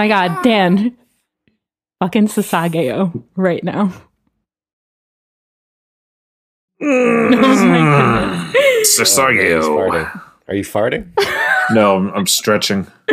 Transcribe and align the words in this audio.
Oh 0.00 0.02
my 0.02 0.08
god, 0.08 0.42
Dan. 0.42 0.96
Fucking 2.02 2.28
Sasageyo 2.28 3.22
right 3.36 3.62
now. 3.62 3.92
Mm. 6.80 7.28
Oh. 8.52 8.82
Sasageyo. 8.82 10.22
Are 10.48 10.54
you 10.54 10.64
farting? 10.64 11.12
No, 11.70 11.96
I'm, 11.96 12.08
I'm 12.14 12.26
stretching. 12.26 12.86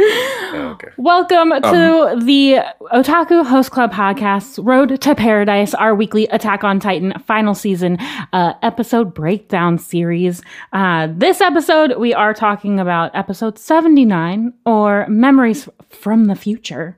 Oh, 0.58 0.70
okay. 0.70 0.88
Welcome 0.98 1.52
to 1.52 2.20
the 2.26 2.62
Otaku 2.92 3.46
Host 3.46 3.70
Club 3.70 3.92
podcast, 3.94 4.58
Road 4.66 5.00
to 5.02 5.14
Paradise, 5.14 5.76
our 5.76 5.94
weekly 5.94 6.26
Attack 6.28 6.64
on 6.64 6.80
Titan 6.80 7.14
final 7.28 7.54
season 7.54 7.98
uh, 8.34 8.54
episode 8.64 9.14
breakdown 9.14 9.78
series. 9.78 10.42
Uh, 10.74 11.10
this 11.12 11.42
episode, 11.42 12.00
we 12.00 12.12
are 12.12 12.34
talking 12.34 12.80
about 12.80 13.16
episode 13.16 13.60
79 13.60 14.52
or 14.66 15.06
Memories 15.08 15.70
from 15.90 16.26
the 16.26 16.36
Future. 16.36 16.98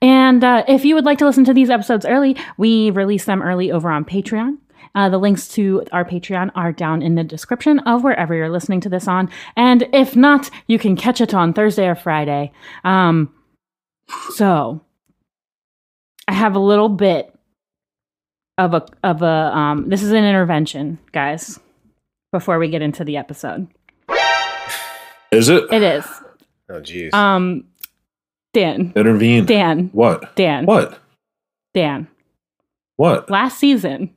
And 0.00 0.44
uh, 0.44 0.62
if 0.68 0.84
you 0.84 0.94
would 0.94 1.04
like 1.04 1.18
to 1.18 1.26
listen 1.26 1.44
to 1.46 1.54
these 1.54 1.70
episodes 1.70 2.06
early, 2.06 2.36
we 2.56 2.90
release 2.90 3.24
them 3.24 3.42
early 3.42 3.72
over 3.72 3.90
on 3.90 4.04
Patreon. 4.04 4.58
Uh, 4.94 5.08
the 5.08 5.18
links 5.18 5.48
to 5.48 5.82
our 5.92 6.04
Patreon 6.04 6.50
are 6.54 6.70
down 6.72 7.00
in 7.02 7.14
the 7.14 7.24
description 7.24 7.78
of 7.80 8.04
wherever 8.04 8.34
you're 8.34 8.50
listening 8.50 8.80
to 8.82 8.88
this 8.90 9.08
on. 9.08 9.30
And 9.56 9.88
if 9.92 10.14
not, 10.14 10.50
you 10.66 10.78
can 10.78 10.96
catch 10.96 11.20
it 11.20 11.32
on 11.32 11.52
Thursday 11.54 11.86
or 11.88 11.94
Friday. 11.94 12.52
Um, 12.84 13.32
so 14.34 14.82
I 16.28 16.34
have 16.34 16.54
a 16.54 16.60
little 16.60 16.90
bit 16.90 17.34
of 18.58 18.74
a 18.74 18.84
of 19.02 19.22
a 19.22 19.26
um, 19.56 19.88
this 19.88 20.02
is 20.02 20.10
an 20.12 20.24
intervention, 20.24 20.98
guys. 21.12 21.58
Before 22.32 22.58
we 22.58 22.68
get 22.68 22.80
into 22.82 23.04
the 23.04 23.16
episode, 23.18 23.66
Is 25.30 25.48
it? 25.50 25.64
it 25.72 25.82
is 25.82 26.04
Oh, 26.70 26.80
jeez. 26.80 27.12
um, 27.14 27.64
Dan, 28.54 28.92
Intervene. 28.96 29.44
Dan, 29.46 29.90
What? 29.92 30.34
Dan, 30.36 30.64
What? 30.66 30.98
Dan. 31.74 32.08
What? 32.96 33.30
last 33.30 33.58
season, 33.58 34.14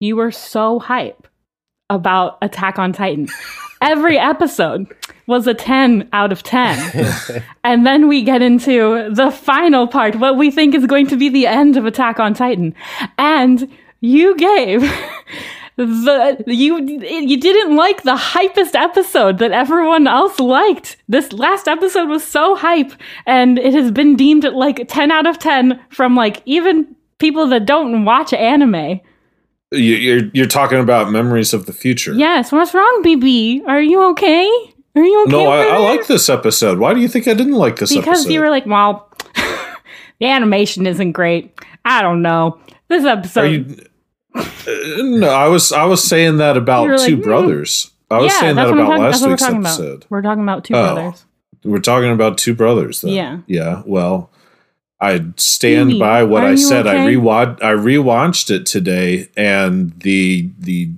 you 0.00 0.16
were 0.16 0.30
so 0.30 0.78
hype 0.78 1.26
about 1.90 2.38
Attack 2.42 2.78
on 2.78 2.92
Titan. 2.92 3.28
Every 3.80 4.18
episode 4.18 4.92
was 5.26 5.46
a 5.46 5.54
10 5.54 6.08
out 6.12 6.32
of 6.32 6.42
10. 6.42 7.42
and 7.64 7.86
then 7.86 8.08
we 8.08 8.22
get 8.22 8.42
into 8.42 9.08
the 9.14 9.30
final 9.30 9.86
part, 9.86 10.16
what 10.16 10.36
we 10.36 10.50
think 10.50 10.74
is 10.74 10.86
going 10.86 11.06
to 11.06 11.16
be 11.16 11.28
the 11.28 11.46
end 11.46 11.76
of 11.76 11.86
Attack 11.86 12.18
on 12.18 12.34
Titan. 12.34 12.74
And 13.18 13.70
you 14.00 14.36
gave 14.36 14.80
the 15.76 16.42
you 16.48 16.84
you 16.84 17.38
didn't 17.38 17.76
like 17.76 18.02
the 18.02 18.16
hypest 18.16 18.74
episode 18.74 19.38
that 19.38 19.52
everyone 19.52 20.08
else 20.08 20.40
liked. 20.40 20.96
This 21.08 21.32
last 21.32 21.68
episode 21.68 22.08
was 22.08 22.24
so 22.24 22.56
hype 22.56 22.92
and 23.26 23.58
it 23.60 23.74
has 23.74 23.92
been 23.92 24.16
deemed 24.16 24.44
like 24.44 24.88
10 24.88 25.12
out 25.12 25.26
of 25.26 25.38
10 25.38 25.80
from 25.90 26.16
like 26.16 26.42
even 26.46 26.96
people 27.18 27.46
that 27.48 27.64
don't 27.64 28.04
watch 28.04 28.32
anime. 28.32 29.00
You, 29.70 29.78
you're 29.96 30.30
you're 30.32 30.46
talking 30.46 30.78
about 30.78 31.10
memories 31.10 31.52
of 31.52 31.66
the 31.66 31.72
future. 31.74 32.14
Yes, 32.14 32.52
what's 32.52 32.72
wrong, 32.72 33.02
BB? 33.04 33.66
Are 33.66 33.82
you 33.82 34.02
okay? 34.10 34.46
Are 34.96 35.02
you 35.04 35.22
okay? 35.24 35.30
No, 35.32 35.46
I, 35.48 35.64
I 35.64 35.76
like 35.78 36.06
this 36.06 36.28
episode. 36.30 36.78
Why 36.78 36.94
do 36.94 37.00
you 37.00 37.08
think 37.08 37.28
I 37.28 37.34
didn't 37.34 37.52
like 37.52 37.76
this 37.76 37.90
because 37.94 38.20
episode? 38.20 38.32
you 38.32 38.40
were 38.40 38.48
like, 38.50 38.64
well, 38.64 39.12
the 40.20 40.26
animation 40.26 40.86
isn't 40.86 41.12
great. 41.12 41.54
I 41.84 42.00
don't 42.00 42.22
know. 42.22 42.58
This 42.88 43.04
episode, 43.04 43.40
Are 43.42 43.46
you? 43.46 43.76
Uh, 44.34 44.46
no, 45.02 45.28
I 45.28 45.48
was 45.48 45.70
I 45.72 45.84
was 45.84 46.02
saying 46.02 46.38
that 46.38 46.56
about 46.56 46.86
were 46.86 46.96
like, 46.96 47.06
two 47.06 47.16
"Hmm." 47.16 47.22
brothers. 47.22 47.90
I 48.10 48.18
was 48.18 48.32
yeah, 48.32 48.40
saying 48.40 48.56
that 48.56 48.68
about 48.68 48.86
talking, 48.86 49.02
last 49.02 49.20
what 49.20 49.26
we're 49.26 49.32
week's 49.32 49.42
episode. 49.42 49.94
about. 49.96 50.10
We're 50.10 50.22
talking 50.22 50.42
about 50.42 50.64
two 50.64 50.74
Oh. 50.74 50.94
brothers. 50.94 51.24
We're 51.64 51.80
talking 51.80 52.10
about 52.10 52.38
two 52.38 52.54
brothers. 52.54 53.02
Then. 53.02 53.12
Yeah. 53.12 53.38
yeah. 53.46 53.82
Well, 53.84 54.30
I 55.00 55.24
stand 55.36 55.90
Phoebe, 55.90 56.00
by 56.00 56.22
what 56.24 56.44
I 56.44 56.50
you 56.50 56.56
said. 56.56 56.86
I 56.86 57.04
okay? 57.04 57.14
rewatched 57.14 57.62
I 57.62 57.72
rewatched 57.72 58.50
it 58.50 58.66
today, 58.66 59.28
and 59.36 59.98
the 60.00 60.50
the 60.58 60.90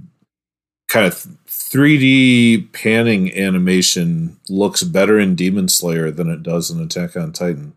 kind 0.88 1.06
of 1.06 1.27
3D 1.47 2.72
panning 2.72 3.33
animation 3.37 4.39
looks 4.49 4.83
better 4.83 5.21
in 5.21 5.34
Demon 5.34 5.69
Slayer 5.69 6.10
than 6.10 6.28
it 6.28 6.43
does 6.43 6.71
in 6.71 6.81
Attack 6.81 7.16
on 7.16 7.33
Titan. 7.33 7.75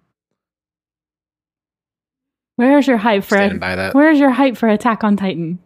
Where's 2.56 2.88
your 2.88 2.97
hype 2.97 3.23
for? 3.23 3.35
Stand 3.35 3.59
by 3.59 3.75
that. 3.75 3.94
Where's 3.94 4.19
your 4.19 4.31
hype 4.31 4.57
for 4.57 4.69
Attack 4.69 5.03
on 5.03 5.17
Titan? 5.17 5.59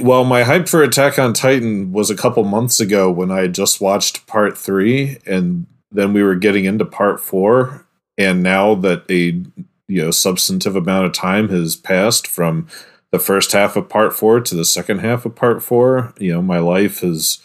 Well, 0.00 0.24
my 0.24 0.44
hype 0.44 0.68
for 0.68 0.82
Attack 0.82 1.18
on 1.18 1.32
Titan 1.32 1.92
was 1.92 2.08
a 2.08 2.16
couple 2.16 2.44
months 2.44 2.80
ago 2.80 3.10
when 3.10 3.30
I 3.30 3.40
had 3.40 3.54
just 3.54 3.80
watched 3.80 4.26
part 4.26 4.56
three, 4.56 5.18
and 5.26 5.66
then 5.90 6.12
we 6.12 6.22
were 6.22 6.36
getting 6.36 6.64
into 6.64 6.84
part 6.84 7.20
four. 7.20 7.86
And 8.16 8.42
now 8.42 8.74
that 8.76 9.04
a 9.10 9.42
you 9.88 10.02
know 10.02 10.10
substantive 10.10 10.76
amount 10.76 11.06
of 11.06 11.12
time 11.12 11.48
has 11.48 11.76
passed 11.76 12.26
from 12.26 12.66
the 13.10 13.18
first 13.18 13.52
half 13.52 13.76
of 13.76 13.88
part 13.88 14.14
four 14.14 14.40
to 14.40 14.54
the 14.54 14.64
second 14.64 15.00
half 15.00 15.26
of 15.26 15.34
part 15.34 15.62
four, 15.62 16.14
you 16.18 16.32
know, 16.32 16.40
my 16.40 16.58
life 16.58 17.04
is 17.04 17.40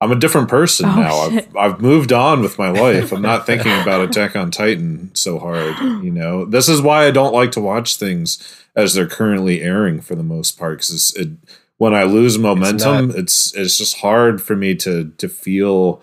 I'm 0.00 0.10
a 0.12 0.16
different 0.16 0.48
person 0.48 0.86
Oh, 0.88 0.94
now. 0.96 1.30
shit. 1.30 1.48
I've 1.48 1.56
I've 1.74 1.80
moved 1.80 2.12
on 2.12 2.40
with 2.40 2.58
my 2.58 2.70
life. 2.84 3.12
I'm 3.12 3.22
not 3.22 3.46
thinking 3.46 3.72
about 3.80 4.00
Attack 4.08 4.34
on 4.36 4.50
Titan 4.50 5.10
so 5.14 5.38
hard. 5.38 5.76
You 6.04 6.10
know, 6.10 6.44
this 6.44 6.68
is 6.68 6.80
why 6.82 7.06
I 7.06 7.10
don't 7.12 7.34
like 7.34 7.52
to 7.52 7.60
watch 7.60 7.96
things 7.96 8.38
as 8.76 8.94
they're 8.94 9.08
currently 9.08 9.60
airing 9.62 10.00
for 10.00 10.14
the 10.16 10.22
most 10.22 10.58
part 10.58 10.78
because 10.78 11.14
it 11.16 11.30
when 11.78 11.94
I 11.94 12.02
lose 12.02 12.38
momentum, 12.38 13.12
it's, 13.16 13.54
it's 13.54 13.78
just 13.78 13.98
hard 13.98 14.42
for 14.42 14.56
me 14.56 14.74
to 14.76 15.12
to 15.18 15.28
feel 15.28 16.02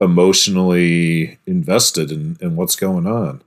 emotionally 0.00 1.38
invested 1.46 2.12
in, 2.12 2.36
in 2.40 2.56
what's 2.56 2.76
going 2.76 3.06
on. 3.06 3.42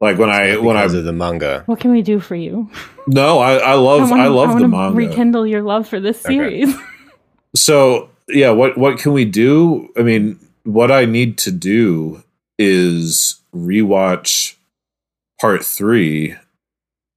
Like 0.00 0.16
when 0.18 0.30
I 0.30 0.56
when 0.58 0.76
I 0.76 0.82
because 0.82 0.94
of 0.94 1.04
the 1.04 1.12
manga. 1.12 1.62
What 1.66 1.80
can 1.80 1.90
we 1.90 2.02
do 2.02 2.20
for 2.20 2.36
you? 2.36 2.70
no, 3.06 3.38
I, 3.40 3.56
I 3.56 3.74
love 3.74 4.10
wanna- 4.10 4.22
I, 4.22 4.26
love 4.28 4.48
wanna 4.50 4.60
the 4.60 4.68
manga. 4.68 4.96
Rekindle 4.96 5.46
your 5.46 5.62
love 5.62 5.88
for 5.88 5.98
this 5.98 6.24
Okay. 6.24 6.34
series. 6.34 6.74
so 7.56 8.08
yeah, 8.28 8.50
what 8.50 8.78
what 8.78 8.98
can 8.98 9.12
we 9.12 9.24
do? 9.24 9.88
I 9.96 10.02
mean, 10.02 10.38
what 10.64 10.90
I 10.92 11.04
need 11.04 11.36
to 11.38 11.50
do 11.50 12.22
is 12.58 13.40
rewatch 13.54 14.54
part 15.40 15.64
three 15.64 16.36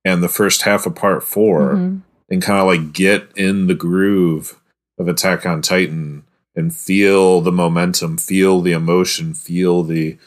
and 0.05 0.23
the 0.23 0.29
first 0.29 0.63
half 0.63 0.85
of 0.87 0.95
part 0.95 1.23
4 1.23 1.73
Mhm. 1.75 2.01
and 2.29 2.41
kind 2.41 2.59
of 2.59 2.65
like 2.67 2.93
get 2.93 3.27
in 3.35 3.67
the 3.67 3.75
groove 3.75 4.59
of 4.97 5.07
Attack 5.07 5.45
on 5.45 5.61
Titan 5.61 6.23
and 6.55 6.73
feel 6.75 7.41
the 7.41 7.51
momentum, 7.51 8.17
feel 8.17 8.61
the 8.61 8.71
emotion, 8.71 9.33
feel 9.35 9.83
the 9.83 10.17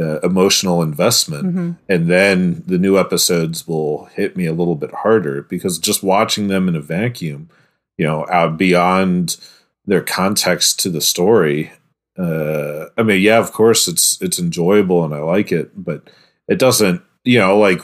uh, 0.00 0.18
emotional 0.20 0.82
investment. 0.82 1.54
Mhm. 1.54 1.76
And 1.88 2.10
then 2.10 2.62
the 2.66 2.78
new 2.78 2.98
episodes 2.98 3.66
will 3.68 4.06
hit 4.14 4.36
me 4.36 4.46
a 4.46 4.52
little 4.52 4.74
bit 4.74 4.92
harder 4.92 5.42
because 5.42 5.78
just 5.78 6.02
watching 6.02 6.48
them 6.48 6.68
in 6.68 6.74
a 6.74 6.80
vacuum, 6.80 7.48
you 7.96 8.04
know, 8.04 8.26
out 8.28 8.58
beyond 8.58 9.36
their 9.86 10.00
context 10.00 10.80
to 10.80 10.90
the 10.90 11.00
story. 11.00 11.72
Uh, 12.18 12.86
I 12.96 13.02
mean, 13.02 13.20
yeah, 13.20 13.38
of 13.38 13.52
course 13.52 13.86
it's 13.86 14.20
it's 14.20 14.38
enjoyable 14.38 15.04
and 15.04 15.14
I 15.14 15.18
like 15.18 15.52
it, 15.52 15.70
but 15.76 16.10
it 16.48 16.58
doesn't, 16.58 17.02
you 17.24 17.38
know, 17.38 17.58
like 17.58 17.80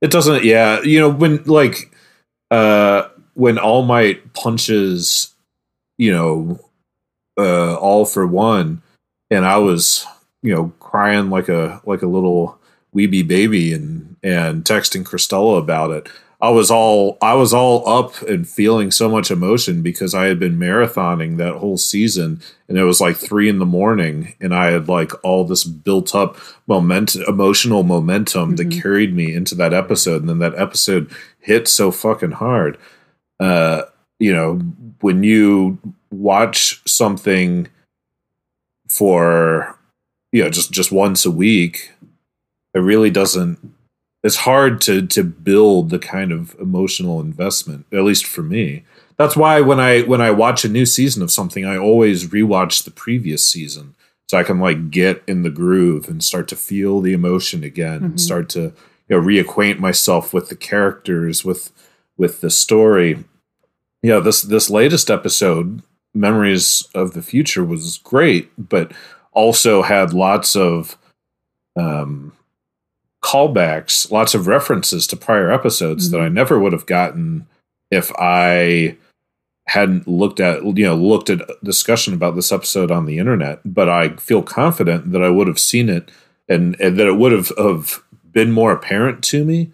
it 0.00 0.10
doesn't. 0.10 0.44
Yeah, 0.44 0.80
you 0.82 1.00
know, 1.00 1.10
when 1.10 1.42
like 1.44 1.90
uh, 2.50 3.08
when 3.34 3.58
All 3.58 3.82
Might 3.82 4.32
punches, 4.34 5.34
you 5.98 6.12
know, 6.12 6.60
uh, 7.38 7.74
all 7.76 8.04
for 8.04 8.26
one, 8.26 8.82
and 9.30 9.46
I 9.46 9.56
was, 9.58 10.06
you 10.42 10.54
know, 10.54 10.72
crying 10.80 11.30
like 11.30 11.48
a 11.48 11.80
like 11.86 12.02
a 12.02 12.06
little 12.06 12.58
weeby 12.94 13.26
baby 13.26 13.72
and 13.72 14.16
and 14.22 14.64
texting 14.64 15.04
Christella 15.04 15.58
about 15.58 15.90
it. 15.90 16.08
I 16.40 16.48
was 16.50 16.72
all 16.72 17.18
I 17.22 17.34
was 17.34 17.54
all 17.54 17.88
up 17.88 18.20
and 18.22 18.48
feeling 18.48 18.90
so 18.90 19.08
much 19.08 19.30
emotion 19.30 19.80
because 19.80 20.12
I 20.12 20.24
had 20.26 20.40
been 20.40 20.58
marathoning 20.58 21.36
that 21.36 21.54
whole 21.54 21.76
season 21.76 22.40
and 22.68 22.76
it 22.76 22.82
was 22.82 23.00
like 23.00 23.16
three 23.16 23.48
in 23.48 23.60
the 23.60 23.64
morning 23.64 24.34
and 24.40 24.52
I 24.52 24.72
had 24.72 24.88
like 24.88 25.12
all 25.24 25.44
this 25.44 25.62
built 25.62 26.16
up 26.16 26.36
moment 26.66 27.14
emotional 27.14 27.84
momentum 27.84 28.56
that 28.56 28.68
Mhm. 28.70 28.82
carried 28.82 29.14
me 29.14 29.32
into 29.32 29.54
that 29.54 29.72
episode 29.72 30.20
and 30.22 30.28
then 30.28 30.40
that 30.40 30.58
episode 30.58 31.08
hit 31.38 31.68
so 31.68 31.92
fucking 31.92 32.32
hard. 32.32 32.76
Uh 33.38 33.82
you 34.18 34.32
know, 34.32 34.56
when 35.00 35.22
you 35.22 35.78
watch 36.10 36.82
something 36.88 37.68
for 38.88 39.78
you 40.32 40.42
know 40.42 40.50
just 40.50 40.72
just 40.72 40.90
once 40.92 41.24
a 41.24 41.30
week, 41.30 41.92
it 42.74 42.80
really 42.80 43.10
doesn't 43.10 43.58
it's 44.24 44.36
hard 44.36 44.80
to 44.82 45.06
to 45.06 45.22
build 45.24 45.90
the 45.90 45.98
kind 45.98 46.32
of 46.32 46.54
emotional 46.60 47.20
investment 47.20 47.84
at 47.92 48.04
least 48.04 48.24
for 48.24 48.42
me 48.42 48.84
that's 49.18 49.36
why 49.36 49.60
when 49.60 49.80
i 49.80 50.02
when 50.02 50.20
i 50.20 50.30
watch 50.30 50.64
a 50.64 50.68
new 50.68 50.86
season 50.86 51.22
of 51.24 51.30
something 51.32 51.64
i 51.64 51.76
always 51.76 52.28
rewatch 52.28 52.84
the 52.84 52.90
previous 52.92 53.44
season 53.44 53.96
so 54.28 54.38
i 54.38 54.44
can 54.44 54.60
like 54.60 54.90
get 54.92 55.24
in 55.26 55.42
the 55.42 55.50
groove 55.50 56.08
and 56.08 56.22
start 56.22 56.46
to 56.46 56.54
feel 56.54 57.00
the 57.00 57.12
emotion 57.12 57.64
again 57.64 58.00
Mhm. 58.00 58.04
and 58.04 58.20
start 58.20 58.48
to 58.50 58.72
you 59.08 59.10
know 59.10 59.20
reacquaint 59.20 59.80
myself 59.80 60.32
with 60.32 60.48
the 60.48 60.54
characters 60.56 61.44
with 61.44 61.72
with 62.16 62.40
the 62.42 62.50
story 62.50 63.24
yeah 64.04 64.20
this 64.20 64.40
this 64.42 64.70
latest 64.70 65.10
episode 65.10 65.82
memories 66.14 66.86
of 66.94 67.12
the 67.14 67.22
future 67.22 67.64
was 67.64 67.98
great 67.98 68.50
but 68.56 68.92
also 69.32 69.82
had 69.82 70.12
lots 70.12 70.56
of 70.56 70.96
um 71.76 72.32
callbacks, 73.22 74.10
lots 74.10 74.34
of 74.34 74.46
references 74.46 75.06
to 75.06 75.16
prior 75.16 75.50
episodes 75.50 76.10
that 76.10 76.20
I 76.20 76.28
never 76.28 76.58
would 76.58 76.72
have 76.72 76.86
gotten 76.86 77.46
if 77.90 78.10
I 78.18 78.96
hadn't 79.66 80.08
looked 80.08 80.40
at 80.40 80.64
you 80.64 80.84
know 80.84 80.96
looked 80.96 81.30
at 81.30 81.40
discussion 81.62 82.14
about 82.14 82.34
this 82.34 82.52
episode 82.52 82.90
on 82.90 83.06
the 83.06 83.18
internet. 83.18 83.60
But 83.64 83.88
I 83.88 84.10
feel 84.16 84.42
confident 84.42 85.12
that 85.12 85.22
I 85.22 85.30
would 85.30 85.46
have 85.46 85.58
seen 85.58 85.88
it 85.88 86.10
and, 86.48 86.78
and 86.80 86.98
that 86.98 87.06
it 87.06 87.16
would 87.16 87.32
have, 87.32 87.52
have 87.56 88.02
been 88.30 88.50
more 88.50 88.72
apparent 88.72 89.22
to 89.24 89.44
me 89.44 89.70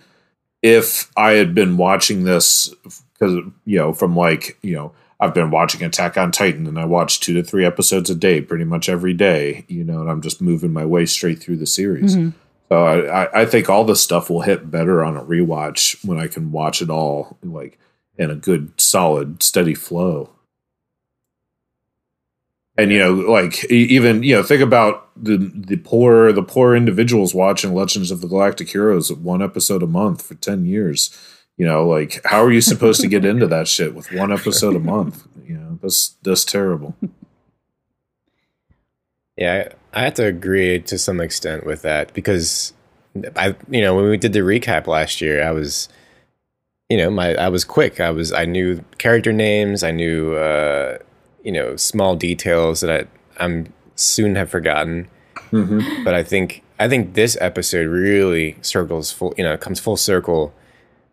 if 0.63 1.11
I 1.17 1.33
had 1.33 1.55
been 1.55 1.77
watching 1.77 2.25
this 2.25 2.75
because 3.13 3.35
you 3.65 3.79
know 3.79 3.93
from 3.93 4.15
like 4.17 4.59
you 4.63 4.75
know 4.75 4.93
I've 5.21 5.35
been 5.35 5.51
watching 5.51 5.83
Attack 5.83 6.17
on 6.17 6.31
Titan 6.31 6.67
and 6.67 6.79
I 6.79 6.85
watch 6.85 7.21
two 7.21 7.35
to 7.35 7.43
three 7.43 7.65
episodes 7.65 8.09
a 8.09 8.15
day 8.15 8.41
pretty 8.41 8.65
much 8.65 8.89
every 8.89 9.15
day, 9.15 9.65
you 9.67 9.83
know, 9.83 10.01
and 10.01 10.11
I'm 10.11 10.23
just 10.23 10.41
moving 10.41 10.73
my 10.73 10.85
way 10.85 11.07
straight 11.07 11.41
through 11.41 11.57
the 11.57 11.67
series. 11.67 12.17
Mhm. 12.17 12.35
So 12.69 12.85
I, 12.85 13.43
I, 13.43 13.47
think 13.47 13.71
all 13.71 13.85
this 13.85 14.03
stuff 14.03 14.29
will 14.29 14.43
hit 14.43 14.71
better 14.71 15.03
on 15.03 15.17
a 15.17 15.25
rewatch 15.25 16.05
when 16.05 16.21
I 16.21 16.27
can 16.27 16.53
watch 16.53 16.83
it 16.83 16.91
all 16.91 17.39
like 17.43 17.79
in 18.19 18.31
a 18.31 18.35
good, 18.35 18.79
solid, 18.79 19.43
steady 19.43 19.75
flow. 19.75 20.31
And 22.77 22.93
you 22.93 22.99
know, 22.99 23.13
like 23.13 23.65
even 23.71 24.23
you 24.23 24.37
know, 24.37 24.43
think 24.43 24.63
about 24.63 25.11
the 25.17 25.51
the 25.53 25.77
poor 25.79 26.31
the 26.33 26.45
poor 26.45 26.77
individuals 26.77 27.35
watching 27.35 27.75
Legends 27.75 28.13
of 28.13 28.21
the 28.21 28.29
Galactic 28.29 28.69
Heroes 28.71 29.11
one 29.13 29.43
episode 29.43 29.83
a 29.83 29.87
month 29.89 30.23
for 30.23 30.35
ten 30.37 30.65
years. 30.65 31.11
You 31.59 31.67
know, 31.67 31.87
like 31.87 32.21
how 32.25 32.43
are 32.43 32.53
you 32.53 32.61
supposed 32.61 33.01
to 33.03 33.09
get 33.09 33.25
into 33.25 33.47
that 33.49 33.69
shit 33.75 33.95
with 33.95 34.11
one 34.13 34.33
episode 34.33 34.75
a 34.75 34.81
month? 34.81 35.27
You 35.47 35.59
know, 35.59 35.79
that's 35.83 36.17
that's 36.23 36.45
terrible. 36.45 36.97
Yeah, 39.39 39.69
I, 39.95 40.03
have 40.03 40.15
to 40.15 40.25
agree 40.27 40.81
to 40.81 40.99
some 40.99 41.21
extent 41.21 41.65
with 41.65 41.83
that 41.83 42.13
because 42.13 42.73
I, 43.37 43.55
you 43.71 43.81
know, 43.81 43.95
when 43.95 44.11
we 44.11 44.17
did 44.17 44.33
the 44.33 44.41
recap 44.41 44.89
last 44.89 45.21
year, 45.21 45.47
I 45.47 45.53
was, 45.53 45.89
you 46.89 46.97
know, 46.97 47.09
my 47.09 47.37
I 47.37 47.49
was 47.49 47.65
quick. 47.65 48.01
I 48.01 48.11
was 48.11 48.33
I 48.33 48.47
knew 48.47 48.85
character 48.99 49.33
names. 49.33 49.85
I 49.85 49.93
knew, 49.93 50.35
uh, 50.35 50.99
you 51.45 51.53
know, 51.53 51.77
small 51.77 52.17
details 52.17 52.81
that 52.81 52.91
I 52.91 53.45
I'm 53.45 53.73
soon 53.95 54.35
have 54.35 54.51
forgotten. 54.51 55.07
Mm-hmm. 55.53 56.03
But 56.03 56.15
I 56.15 56.25
think 56.25 56.65
I 56.81 56.89
think 56.89 57.15
this 57.15 57.39
episode 57.41 57.87
really 57.87 58.57
circles 58.61 59.13
full. 59.13 59.35
You 59.39 59.45
know, 59.45 59.57
comes 59.57 59.79
full 59.79 59.97
circle 59.97 60.53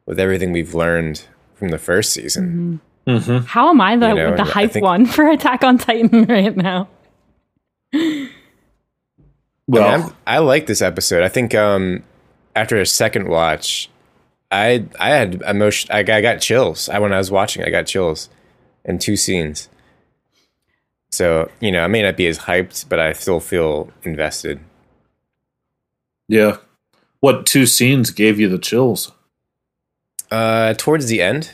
with 0.06 0.20
everything 0.20 0.52
we've 0.52 0.74
learned 0.76 1.26
from 1.56 1.70
the 1.70 1.78
first 1.78 2.12
season. 2.14 2.80
Mm-hmm. 3.08 3.46
How 3.46 3.70
am 3.70 3.80
I 3.82 3.96
the, 3.98 4.10
You 4.10 4.16
know, 4.16 4.36
the 4.36 4.44
hype 4.44 4.72
think- 4.72 4.84
one 4.84 5.06
for 5.16 5.28
Attack 5.30 5.64
on 5.64 5.78
Titan 5.78 6.26
right 6.26 6.56
now? 6.56 6.88
Well, 9.68 9.84
I, 9.84 9.98
mean, 9.98 10.14
I'm- 10.28 10.46
like 10.46 10.68
this 10.68 10.82
episode. 10.82 11.24
I 11.24 11.30
think 11.30 11.56
um, 11.56 12.04
after 12.56 12.80
a 12.80 12.86
second 12.86 13.28
watch, 13.28 13.90
I 14.52 14.86
I 15.00 15.10
had 15.10 15.42
emotion. 15.42 15.92
I, 15.92 16.00
I 16.00 16.22
got 16.22 16.40
chills. 16.40 16.88
I 16.90 17.00
when 17.00 17.14
I 17.14 17.18
was 17.18 17.32
watching, 17.32 17.64
I 17.64 17.70
got 17.72 17.88
chills 17.88 18.30
in 18.84 19.00
two 19.00 19.16
scenes. 19.18 19.70
So 21.12 21.50
you 21.60 21.72
know, 21.72 21.84
I 21.84 21.88
may 21.88 22.04
not 22.04 22.16
be 22.18 22.28
as 22.28 22.40
hyped, 22.40 22.88
but 22.88 23.00
I 23.00 23.14
still 23.14 23.40
feel 23.40 23.90
invested. 24.04 24.60
yeah. 26.28 26.58
What 27.22 27.48
two 27.48 27.66
scenes 27.66 28.12
gave 28.12 28.40
you 28.40 28.48
the 28.50 28.60
chills? 28.60 29.12
Uh, 30.32 30.74
towards 30.78 31.08
the 31.08 31.22
end, 31.22 31.52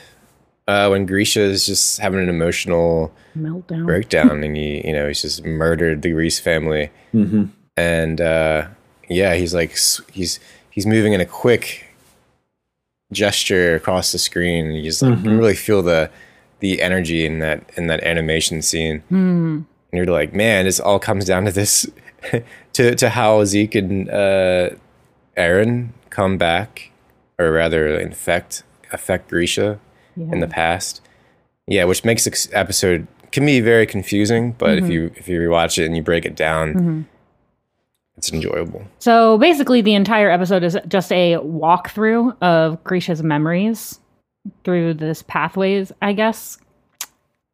uh, 0.66 0.88
when 0.88 1.06
Grisha 1.06 1.40
is 1.40 1.66
just 1.66 1.98
having 1.98 2.20
an 2.20 2.28
emotional 2.28 3.12
Meltdown. 3.36 3.86
breakdown, 3.86 4.42
and 4.42 4.56
he, 4.60 4.86
you 4.86 4.92
know, 4.92 5.08
he's 5.08 5.22
just 5.22 5.44
murdered 5.44 6.02
the 6.02 6.12
Reiss 6.12 6.38
family. 6.40 6.90
Mm-hmm. 7.14 7.44
and 7.76 8.20
uh, 8.20 8.68
yeah, 9.08 9.34
he's 9.34 9.54
like 9.54 9.76
he's 10.12 10.40
he's 10.70 10.86
moving 10.86 11.12
in 11.12 11.20
a 11.20 11.26
quick 11.26 11.92
gesture 13.12 13.74
across 13.74 14.12
the 14.12 14.18
screen. 14.18 14.66
And 14.66 14.76
you 14.76 14.84
just 14.84 15.02
like, 15.02 15.22
can 15.22 15.38
really 15.38 15.54
feel 15.54 15.82
the 15.82 16.10
the 16.60 16.80
energy 16.80 17.26
in 17.26 17.38
that 17.40 17.70
in 17.76 17.86
that 17.88 18.02
animation 18.02 18.62
scene. 18.62 19.00
Hmm. 19.08 19.60
And 19.90 19.98
you're 19.98 20.06
like, 20.06 20.32
man, 20.32 20.64
this 20.64 20.80
all 20.80 20.98
comes 20.98 21.26
down 21.26 21.44
to 21.44 21.52
this 21.52 21.86
to 22.72 22.94
to 22.94 23.08
how 23.10 23.44
Zeke 23.44 23.74
and 23.74 24.08
uh, 24.08 24.70
Eren 25.36 25.88
come 26.10 26.38
back, 26.38 26.90
or 27.38 27.52
rather, 27.52 27.98
infect 27.98 28.62
affect 28.92 29.28
Grisha 29.28 29.78
in 30.16 30.40
the 30.40 30.48
past. 30.48 31.00
Yeah, 31.66 31.84
which 31.84 32.04
makes 32.04 32.24
this 32.24 32.48
episode 32.52 33.06
can 33.32 33.46
be 33.46 33.60
very 33.60 33.86
confusing, 33.86 34.52
but 34.52 34.78
if 34.78 34.84
mm-hmm. 34.84 34.92
you 34.92 35.12
if 35.16 35.28
you 35.28 35.40
rewatch 35.40 35.78
it 35.78 35.86
and 35.86 35.96
you 35.96 36.02
break 36.02 36.24
it 36.24 36.36
down, 36.36 36.74
mm-hmm. 36.74 37.02
it's 38.16 38.32
enjoyable. 38.32 38.84
So 38.98 39.38
basically, 39.38 39.80
the 39.80 39.94
entire 39.94 40.30
episode 40.30 40.62
is 40.62 40.78
just 40.86 41.10
a 41.12 41.34
walkthrough 41.36 42.36
of 42.42 42.82
Grisha's 42.84 43.22
memories 43.22 43.98
through 44.64 44.94
this 44.94 45.22
pathways, 45.22 45.92
I 46.02 46.12
guess, 46.12 46.58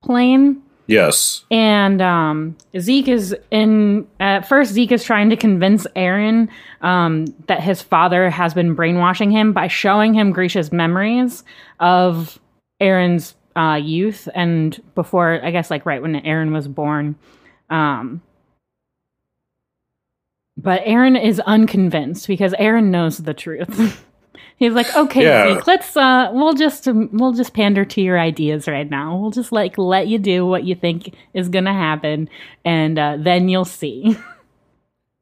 plane. 0.02 0.62
Yes. 0.88 1.44
And 1.50 2.00
um, 2.00 2.56
Zeke 2.78 3.08
is 3.08 3.36
in. 3.50 4.08
At 4.20 4.48
first, 4.48 4.72
Zeke 4.72 4.92
is 4.92 5.04
trying 5.04 5.28
to 5.28 5.36
convince 5.36 5.86
Eren 5.94 6.48
um, 6.80 7.26
that 7.46 7.62
his 7.62 7.82
father 7.82 8.30
has 8.30 8.54
been 8.54 8.74
brainwashing 8.74 9.30
him 9.30 9.52
by 9.52 9.68
showing 9.68 10.14
him 10.14 10.32
Grisha's 10.32 10.72
memories 10.72 11.44
of 11.78 12.40
Eren's 12.80 13.34
uh, 13.54 13.74
youth 13.74 14.30
and 14.34 14.80
before, 14.94 15.44
I 15.44 15.50
guess, 15.50 15.70
like 15.70 15.84
right 15.84 16.00
when 16.00 16.14
Eren 16.22 16.54
was 16.54 16.66
born. 16.66 17.16
Um, 17.68 18.22
but 20.56 20.82
Eren 20.84 21.22
is 21.22 21.38
unconvinced 21.40 22.26
because 22.26 22.54
Eren 22.54 22.86
knows 22.86 23.18
the 23.18 23.34
truth. 23.34 24.04
He's 24.58 24.72
like, 24.72 24.94
okay, 24.96 25.22
Yeah. 25.22 25.54
Zeke, 25.54 25.66
let's 25.68 25.96
uh, 25.96 26.30
we'll 26.32 26.52
just 26.54 26.88
um, 26.88 27.08
we'll 27.12 27.32
just 27.32 27.54
pander 27.54 27.84
to 27.84 28.00
your 28.00 28.18
ideas 28.18 28.66
right 28.66 28.88
now. 28.90 29.16
We'll 29.16 29.30
just 29.30 29.52
like 29.52 29.78
let 29.78 30.08
you 30.08 30.18
do 30.18 30.44
what 30.44 30.64
you 30.64 30.74
think 30.74 31.14
is 31.32 31.48
gonna 31.48 31.72
happen, 31.72 32.28
and 32.64 32.98
uh, 32.98 33.16
then 33.20 33.48
you'll 33.48 33.64
see. 33.64 34.16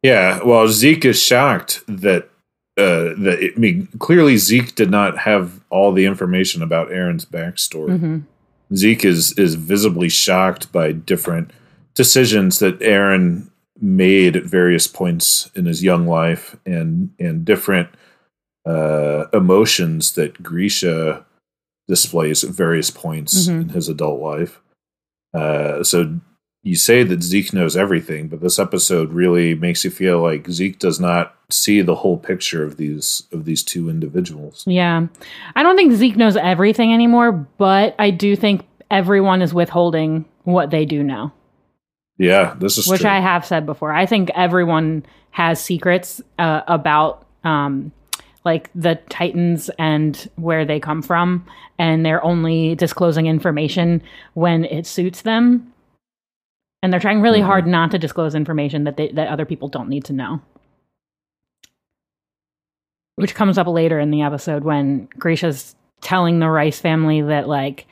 Yeah. 0.03 0.41
Well, 0.45 0.69
Zeke 0.69 1.05
is 1.07 1.21
shocked 1.21 1.83
that 1.89 2.29
uh, 2.77 3.15
that 3.19 3.53
I 3.57 3.59
mean, 3.59 3.89
clearly 3.99 4.37
Zeke 4.37 4.75
did 4.77 4.91
not 4.91 5.19
have 5.19 5.65
all 5.69 5.91
the 5.91 6.05
information 6.05 6.63
about 6.63 6.91
Eren's 6.91 7.25
backstory. 7.25 7.99
Mhm. 7.99 8.23
Zeke 8.75 9.05
is 9.05 9.33
is 9.39 9.55
visibly 9.57 10.09
shocked 10.09 10.71
by 10.71 10.93
different 10.93 11.51
decisions 11.95 12.59
that 12.61 12.79
Eren 12.81 13.49
made 13.81 14.37
at 14.37 14.45
various 14.45 14.87
points 14.87 15.51
in 15.57 15.65
his 15.65 15.83
young 15.83 16.07
life, 16.07 16.55
and 16.65 17.11
and 17.19 17.45
different 17.45 17.89
uh, 18.67 19.27
emotions 19.33 20.13
that 20.13 20.43
Grisha 20.43 21.25
displays 21.89 22.43
at 22.43 22.51
various 22.51 22.91
points 22.91 23.47
Mhm. 23.47 23.63
in 23.63 23.69
his 23.71 23.89
adult 23.89 24.21
life. 24.21 24.61
Uh, 25.33 25.85
so 25.85 26.17
you 26.65 26.75
say 26.75 27.05
that 27.05 27.23
Zeke 27.23 27.53
knows 27.53 27.77
everything, 27.77 28.27
but 28.27 28.41
this 28.41 28.59
episode 28.59 29.13
really 29.13 29.55
makes 29.55 29.85
you 29.85 29.91
feel 29.91 30.21
like 30.21 30.51
Zeke 30.51 30.79
does 30.81 30.99
not 30.99 31.35
see 31.49 31.81
the 31.81 31.95
whole 31.97 32.17
picture 32.19 32.65
of 32.65 32.77
these 32.77 33.23
of 33.31 33.45
these 33.45 33.63
two 33.63 33.89
individuals. 33.89 34.65
Yeah, 34.67 35.07
I 35.55 35.63
don't 35.63 35.77
think 35.77 35.93
Zeke 35.93 36.17
knows 36.17 36.37
everything 36.37 36.93
anymore, 36.93 37.31
but 37.59 37.95
I 38.01 38.11
do 38.11 38.35
think 38.35 38.63
everyone 38.91 39.43
is 39.43 39.55
withholding 39.55 40.25
what 40.43 40.71
they 40.71 40.85
do 40.85 41.05
know. 41.05 41.31
Yeah, 42.19 42.55
this 42.59 42.79
is 42.79 42.89
which 42.89 43.03
true. 43.03 43.11
I 43.11 43.21
have 43.21 43.45
said 43.47 43.65
before. 43.67 43.93
I 43.93 44.07
think 44.07 44.31
everyone 44.35 45.05
has 45.31 45.61
secrets 45.63 46.21
uh, 46.39 46.63
about 46.67 47.27
um, 47.45 47.93
like 48.47 48.71
the 48.75 48.95
Titans 49.11 49.69
and 49.79 50.31
where 50.37 50.65
they 50.65 50.81
come 50.81 51.03
from, 51.03 51.45
and 51.79 52.07
they're 52.07 52.25
only 52.25 52.75
disclosing 52.77 53.27
information 53.27 54.01
when 54.33 54.65
it 54.65 54.87
suits 54.87 55.21
them. 55.23 55.71
And 56.83 56.93
they're 56.93 57.01
trying 57.01 57.21
really 57.21 57.41
Mhm. 57.41 57.47
hard 57.47 57.67
not 57.67 57.91
to 57.91 57.99
disclose 57.99 58.35
information 58.35 58.85
that 58.85 58.97
they, 58.97 59.09
that 59.09 59.29
other 59.29 59.45
people 59.45 59.69
don't 59.69 59.89
need 59.89 60.05
to 60.05 60.13
know. 60.15 60.41
Which 63.17 63.35
comes 63.35 63.57
up 63.59 63.67
later 63.67 63.99
in 63.99 64.11
the 64.11 64.23
episode 64.23 64.63
when 64.63 65.09
Grisha's 65.19 65.75
telling 66.03 66.39
the 66.39 66.51
Reiss 66.51 66.79
family 66.81 67.23
that 67.23 67.49
like 67.49 67.87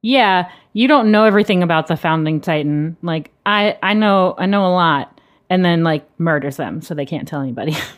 yeah, 0.00 0.48
you 0.74 0.86
don't 0.86 1.10
know 1.10 1.24
everything 1.24 1.64
about 1.64 1.88
the 1.88 1.96
founding 1.96 2.40
titan. 2.40 2.96
Like 3.02 3.32
I 3.44 3.76
I 3.82 3.94
know 3.94 4.34
I 4.38 4.46
know 4.46 4.64
a 4.66 4.72
lot 4.72 5.20
and 5.50 5.64
then 5.64 5.82
like 5.82 6.08
murders 6.20 6.56
them 6.56 6.80
so 6.80 6.94
they 6.94 7.04
can't 7.06 7.26
tell 7.26 7.40
anybody. 7.42 7.76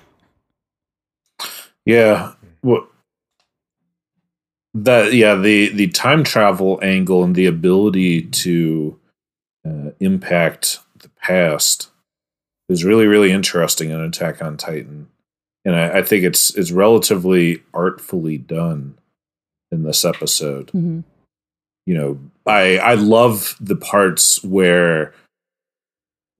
Yeah. 1.86 2.32
What 2.62 2.86
that 4.74 5.14
yeah, 5.14 5.34
the 5.34 5.70
the 5.70 5.88
time 5.88 6.22
travel 6.24 6.78
angle 6.82 7.24
and 7.24 7.34
the 7.34 7.46
ability 7.46 8.22
to 8.22 8.98
uh, 9.66 9.90
impact 9.98 10.78
the 10.98 11.08
past 11.20 11.90
is 12.68 12.84
really 12.84 13.06
really 13.06 13.32
interesting 13.32 13.90
in 13.90 14.00
Attack 14.00 14.42
on 14.42 14.56
Titan. 14.56 15.08
And 15.64 15.74
I, 15.76 15.98
I 15.98 16.02
think 16.02 16.24
it's 16.24 16.54
it's 16.54 16.70
relatively 16.70 17.62
artfully 17.74 18.38
done 18.38 18.96
in 19.72 19.82
this 19.82 20.04
episode. 20.04 20.68
Mhm. 20.72 21.04
You 21.86 21.94
know, 21.94 22.20
I 22.46 22.78
I 22.78 22.94
love 22.94 23.56
the 23.60 23.76
parts 23.76 24.44
where 24.44 25.12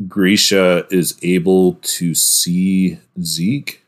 Grisha 0.07 0.87
is 0.91 1.19
able 1.23 1.75
to 1.83 2.15
see 2.15 2.99
Zeke 3.21 3.85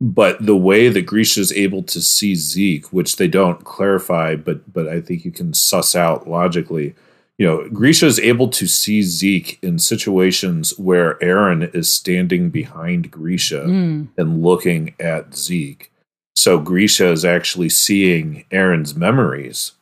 but 0.00 0.44
the 0.44 0.56
way 0.56 0.88
that 0.88 1.02
Grisha 1.02 1.40
is 1.40 1.52
able 1.52 1.82
to 1.84 2.00
see 2.00 2.34
Zeke, 2.34 2.86
which 2.92 3.16
they 3.16 3.28
don't 3.28 3.64
clarify, 3.64 4.36
but 4.36 4.72
but 4.72 4.88
I 4.88 5.00
think 5.00 5.24
you 5.24 5.30
can 5.30 5.52
suss 5.54 5.94
out 5.94 6.28
logically. 6.28 6.94
You 7.38 7.46
know, 7.46 7.68
Grisha 7.70 8.06
is 8.06 8.20
able 8.20 8.48
to 8.48 8.66
see 8.66 9.02
Zeke 9.02 9.58
in 9.62 9.78
situations 9.78 10.78
where 10.78 11.14
Eren 11.22 11.74
is 11.74 11.90
standing 11.90 12.50
behind 12.50 13.10
Grisha 13.10 13.64
Mm. 13.66 14.08
and 14.18 14.42
looking 14.42 14.94
at 15.00 15.34
Zeke. 15.34 15.90
So 16.36 16.58
Grisha 16.58 17.10
is 17.10 17.24
actually 17.24 17.70
seeing 17.70 18.44
Eren's 18.50 18.94
memories 18.94 19.72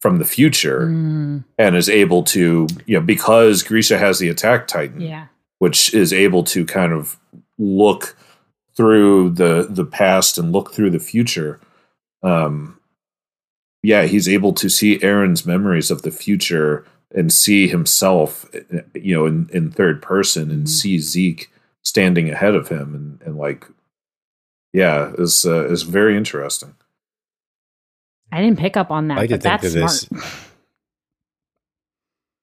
from 0.00 0.18
the 0.18 0.24
future 0.24 0.88
Mm. 0.90 1.44
and 1.58 1.76
is 1.76 1.88
able 1.88 2.22
to, 2.24 2.66
you 2.86 2.98
know, 2.98 3.04
because 3.04 3.62
Grisha 3.62 3.98
has 3.98 4.18
the 4.18 4.28
attack 4.28 4.66
titan, 4.68 5.00
Yeah. 5.00 5.26
which 5.58 5.94
is 5.94 6.12
able 6.12 6.42
to 6.44 6.64
kind 6.64 6.92
of 6.92 7.18
look 7.58 8.16
through 8.76 9.30
the 9.30 9.66
the 9.68 9.84
past 9.84 10.38
and 10.38 10.52
look 10.52 10.72
through 10.72 10.90
the 10.90 10.98
future. 10.98 11.60
Um, 12.22 12.78
yeah, 13.82 14.02
he's 14.04 14.28
able 14.28 14.52
to 14.54 14.68
see 14.68 14.98
Eren's 14.98 15.46
memories 15.46 15.90
of 15.90 16.02
the 16.02 16.10
future 16.10 16.84
and 17.14 17.32
see 17.32 17.68
himself, 17.68 18.44
you 18.94 19.14
know, 19.14 19.26
in, 19.26 19.48
in 19.52 19.70
third 19.70 20.02
person 20.02 20.50
and 20.50 20.64
Mhm. 20.64 20.68
see 20.68 20.98
Zeke 20.98 21.50
standing 21.84 22.28
ahead 22.28 22.54
of 22.56 22.68
him 22.68 22.94
and, 22.94 23.22
and 23.22 23.36
like, 23.38 23.64
yeah, 24.72 25.12
is 25.16 25.46
uh, 25.46 25.66
is 25.68 25.82
very 25.84 26.16
interesting. 26.16 26.74
I 28.32 28.42
didn't 28.42 28.58
pick 28.58 28.76
up 28.76 28.90
on 28.90 29.06
that, 29.08 29.18
I 29.18 29.20
like 29.20 29.30
to 29.30 29.36
but 29.38 29.42
think 29.42 29.62
that's 29.62 30.06
of 30.08 30.12
this. 30.12 30.26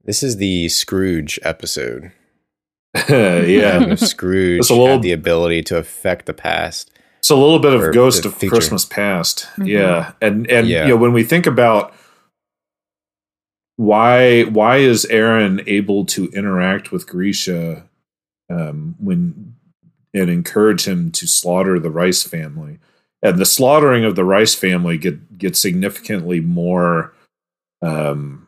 This 0.05 0.23
is 0.23 0.37
the 0.37 0.69
Scrooge 0.69 1.39
episode. 1.43 2.11
yeah, 3.09 3.95
Scrooge 3.95 4.59
It's 4.59 4.69
a 4.69 4.73
little- 4.73 4.87
had 4.87 5.01
the 5.01 5.11
ability 5.13 5.63
to 5.63 5.77
affect 5.77 6.25
the 6.25 6.33
past. 6.33 6.91
It's 7.19 7.29
a 7.29 7.35
little 7.35 7.59
bit 7.59 7.73
of 7.73 7.93
Ghost 7.93 8.25
of 8.25 8.35
future. 8.35 8.53
Christmas 8.55 8.83
Past. 8.85 9.47
Mhm. 9.57 9.67
Yeah. 9.67 10.11
And 10.21 10.49
and 10.51 10.67
Yeah. 10.67 10.83
you 10.83 10.89
know, 10.89 10.97
when 10.97 11.13
we 11.13 11.23
think 11.23 11.47
about 11.47 11.93
why 13.77 14.43
why 14.43 14.77
is 14.77 15.05
Eren 15.09 15.63
able 15.67 16.05
to 16.07 16.25
interact 16.29 16.91
with 16.91 17.07
Grisha 17.07 17.83
um 18.49 18.95
when 18.99 19.55
and 20.13 20.29
encourage 20.29 20.85
him 20.85 21.09
to 21.11 21.25
slaughter 21.27 21.79
the 21.79 21.89
Reiss 21.89 22.23
family? 22.23 22.79
And 23.23 23.39
the 23.39 23.45
slaughtering 23.45 24.03
of 24.03 24.15
the 24.15 24.25
Reiss 24.25 24.53
family 24.53 24.97
get 24.97 25.37
gets 25.37 25.59
significantly 25.59 26.41
more 26.41 27.13
um 27.81 28.42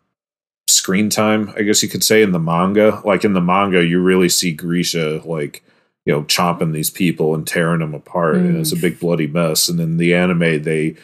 screen 0.68 1.10
time, 1.10 1.54
I 1.56 1.62
guess 1.64 1.84
you 1.84 1.90
could 1.90 2.04
say, 2.04 2.22
in 2.22 2.32
the 2.32 2.40
manga. 2.40 3.02
Like 3.06 3.24
in 3.24 3.34
the 3.34 3.42
manga, 3.42 3.84
you 3.86 4.02
really 4.02 4.30
see 4.30 4.52
Grisha 4.52 5.22
like 5.26 5.64
you 6.06 6.14
know, 6.14 6.22
chomping 6.26 6.72
these 6.72 6.92
people 6.92 7.34
and 7.34 7.48
tearing 7.48 7.80
them 7.80 7.96
apart, 7.96 8.36
and 8.36 8.56
Mm. 8.56 8.60
it's 8.60 8.72
a 8.72 8.76
big 8.76 9.00
bloody 9.00 9.26
mess. 9.26 9.68
And 9.68 9.80
in 9.80 9.98
the 9.98 10.14
anime, 10.14 10.62
they, 10.62 10.96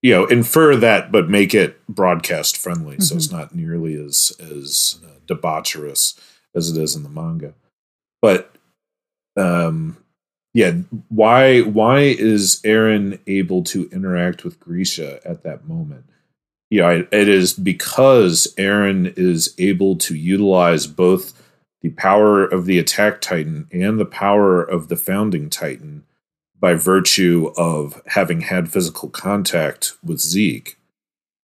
you 0.00 0.10
know, 0.14 0.24
infer 0.24 0.74
that, 0.76 1.12
but 1.12 1.28
make 1.28 1.52
it 1.52 1.78
broadcast 1.86 2.56
friendly, 2.56 2.98
so 2.98 3.14
it's 3.16 3.30
not 3.30 3.54
nearly 3.54 3.94
as 3.94 4.32
as 4.40 5.00
uh, 5.04 5.18
debaucherous 5.26 6.18
as 6.54 6.70
it 6.74 6.80
is 6.82 6.96
in 6.96 7.02
the 7.02 7.10
manga. 7.10 7.52
But, 8.22 8.54
um, 9.36 9.98
yeah, 10.54 10.72
why 11.10 11.60
why 11.60 12.00
is 12.00 12.62
Eren 12.64 13.18
able 13.26 13.62
to 13.64 13.86
interact 13.92 14.44
with 14.44 14.58
Grisha 14.58 15.20
at 15.28 15.42
that 15.42 15.68
moment? 15.68 16.06
You 16.70 16.80
know, 16.82 17.06
it- 17.10 17.28
is 17.28 17.52
because 17.54 18.52
Eren 18.58 19.16
is 19.16 19.54
able 19.58 19.96
to 19.96 20.14
utilize 20.14 20.86
both 20.86 21.32
the 21.82 21.90
power 21.90 22.44
of 22.44 22.66
the 22.66 22.78
attack 22.78 23.20
titan 23.20 23.68
and 23.72 23.98
the 23.98 24.04
power 24.04 24.62
of 24.62 24.88
the 24.88 24.96
founding 24.96 25.48
titan 25.48 26.04
by 26.60 26.74
virtue 26.74 27.52
of 27.56 28.02
having 28.06 28.40
had 28.42 28.68
physical 28.68 29.08
contact 29.08 29.94
with 30.04 30.20
Zeke. 30.20 30.76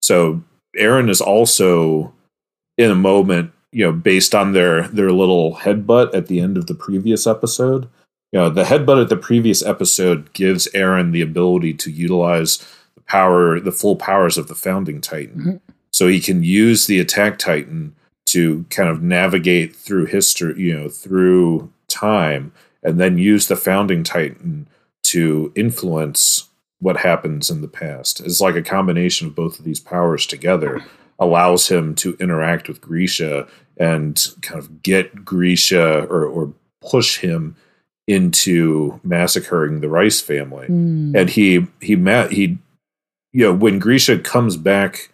So 0.01 0.41
Eren 0.77 1.09
is 1.09 1.21
also 1.21 2.13
in 2.77 2.89
a 2.89 2.95
moment, 2.95 3.51
you 3.71 3.85
know, 3.85 3.91
based 3.91 4.33
on 4.33 4.53
their 4.53 4.87
their 4.87 5.11
little 5.11 5.57
headbutt 5.57 6.13
at 6.15 6.27
the 6.27 6.39
end 6.39 6.57
of 6.57 6.65
the 6.67 6.75
previous 6.75 7.27
episode. 7.27 7.87
You 8.31 8.39
know, 8.39 8.49
the 8.49 8.63
headbutt 8.63 9.03
at 9.03 9.09
the 9.09 9.15
previous 9.17 9.63
episode 9.63 10.33
gives 10.33 10.67
Eren 10.73 11.11
the 11.11 11.21
ability 11.21 11.75
to 11.75 11.91
utilize 11.91 12.67
power, 13.07 13.59
the 13.59 13.71
full 13.71 13.95
powers 13.95 14.37
of 14.37 14.47
the 14.47 14.55
founding 14.55 15.01
titan. 15.01 15.41
Mhm. 15.41 15.59
So 15.91 16.07
he 16.07 16.19
can 16.19 16.43
use 16.43 16.87
the 16.87 16.99
attack 16.99 17.37
titan 17.37 17.95
to 18.27 18.65
kind 18.69 18.89
of 18.89 19.03
navigate 19.03 19.75
through 19.75 20.05
history, 20.05 20.55
you 20.59 20.73
know, 20.73 20.89
through 20.89 21.69
time, 21.87 22.51
and 22.81 22.99
then 22.99 23.17
use 23.17 23.47
the 23.47 23.55
founding 23.55 24.03
titan 24.03 24.67
to 25.03 25.51
influence 25.55 26.49
what 26.79 26.97
happens 26.97 27.49
in 27.49 27.61
the 27.61 27.67
past. 27.67 28.19
It's 28.21 28.41
like 28.41 28.55
a 28.55 28.61
combination 28.61 29.27
of 29.27 29.35
both 29.35 29.59
of 29.59 29.65
these 29.65 29.79
powers 29.79 30.25
together 30.25 30.83
allows 31.19 31.67
him 31.69 31.93
to 31.95 32.17
interact 32.19 32.67
with 32.67 32.81
Grisha 32.81 33.47
and 33.77 34.19
kind 34.41 34.59
of 34.59 34.81
get 34.81 35.23
Grisha 35.23 36.05
or, 36.09 36.25
or 36.25 36.53
push 36.81 37.19
him 37.19 37.55
into 38.07 38.99
massacring 39.03 39.79
the 39.79 39.87
Reiss 39.89 40.19
family 40.21 40.67
Mm. 40.67 41.15
and 41.15 41.29
he 41.29 41.67
he 41.79 41.95
met 41.95 42.31
he 42.31 42.57
you 43.33 43.43
know 43.43 43.53
when 43.53 43.79
Grisha 43.79 44.19
comes 44.19 44.55
back 44.55 45.09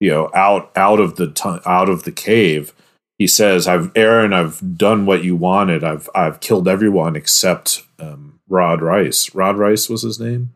you 0.00 0.10
know 0.10 0.30
out 0.34 0.72
out 0.76 0.98
of 0.98 1.16
the 1.16 1.60
out 1.64 1.88
of 1.88 2.02
the 2.02 2.12
cave 2.12 2.74
he 3.18 3.26
says 3.26 3.68
I've 3.68 3.92
Eren 3.94 4.34
I've 4.34 4.76
done 4.76 5.06
what 5.06 5.24
you 5.24 5.36
wanted. 5.36 5.84
I've 5.84 6.10
I've 6.14 6.40
killed 6.40 6.68
everyone 6.68 7.16
except 7.16 7.82
um, 7.98 8.40
Rod 8.48 8.82
Reiss. 8.82 9.34
Rod 9.34 9.56
Reiss 9.56 9.88
was 9.88 10.02
his 10.02 10.20
name 10.20 10.54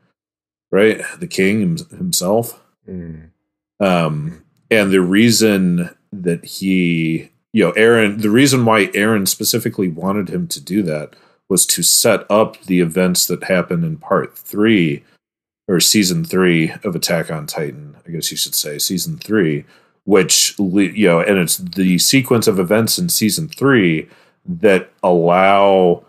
right? 0.70 1.02
The 1.18 1.26
king 1.26 1.78
himself. 1.90 2.60
Mm. 2.88 3.30
um, 3.78 4.42
and 4.70 4.90
the 4.90 5.00
reason 5.00 5.90
that 6.12 6.44
he, 6.44 7.30
you 7.52 7.64
know, 7.64 7.72
Eren, 7.72 8.22
the 8.22 8.30
reason 8.30 8.64
why 8.64 8.86
Eren 8.86 9.28
specifically 9.28 9.88
wanted 9.88 10.28
him 10.28 10.48
to 10.48 10.60
do 10.60 10.82
that 10.84 11.14
was 11.48 11.66
to 11.66 11.82
set 11.82 12.28
up 12.30 12.60
the 12.62 12.80
events 12.80 13.26
that 13.26 13.44
happen 13.44 13.84
in 13.84 13.96
part 13.96 14.36
three 14.36 15.04
or 15.70 15.78
season 15.78 16.24
three 16.24 16.72
of 16.82 16.96
Attack 16.96 17.30
on 17.30 17.46
Titan, 17.46 17.94
I 18.06 18.10
guess 18.10 18.30
you 18.32 18.36
should 18.36 18.54
say, 18.56 18.78
season 18.78 19.16
three, 19.18 19.64
which, 20.04 20.58
you 20.58 21.06
know, 21.06 21.20
and 21.20 21.38
it's 21.38 21.58
the 21.58 21.96
sequence 21.98 22.48
of 22.48 22.58
events 22.58 22.98
in 22.98 23.08
season 23.08 23.46
three 23.48 24.08
that 24.44 24.90
allow 25.02 26.04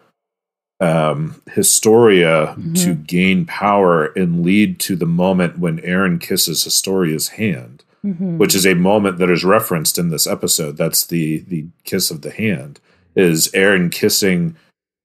um, 0.79 1.39
Historia 1.53 2.55
to 2.73 2.95
gain 2.95 3.45
power 3.45 4.05
and 4.13 4.41
lead 4.43 4.79
to 4.79 4.95
the 4.95 5.05
moment 5.05 5.59
when 5.59 5.77
Eren 5.81 6.19
kisses 6.19 6.63
Historia's 6.63 7.27
hand, 7.29 7.83
Mhm. 8.03 8.37
which 8.39 8.55
is 8.55 8.65
a 8.65 8.73
moment 8.73 9.19
that 9.19 9.29
is 9.29 9.43
referenced 9.43 9.99
in 9.99 10.09
this 10.09 10.25
episode. 10.25 10.77
That's 10.77 11.05
the 11.05 11.43
the 11.47 11.65
kiss 11.83 12.09
of 12.09 12.23
the 12.23 12.31
hand. 12.31 12.79
Is 13.15 13.49
Eren 13.53 13.91
kissing 13.91 14.55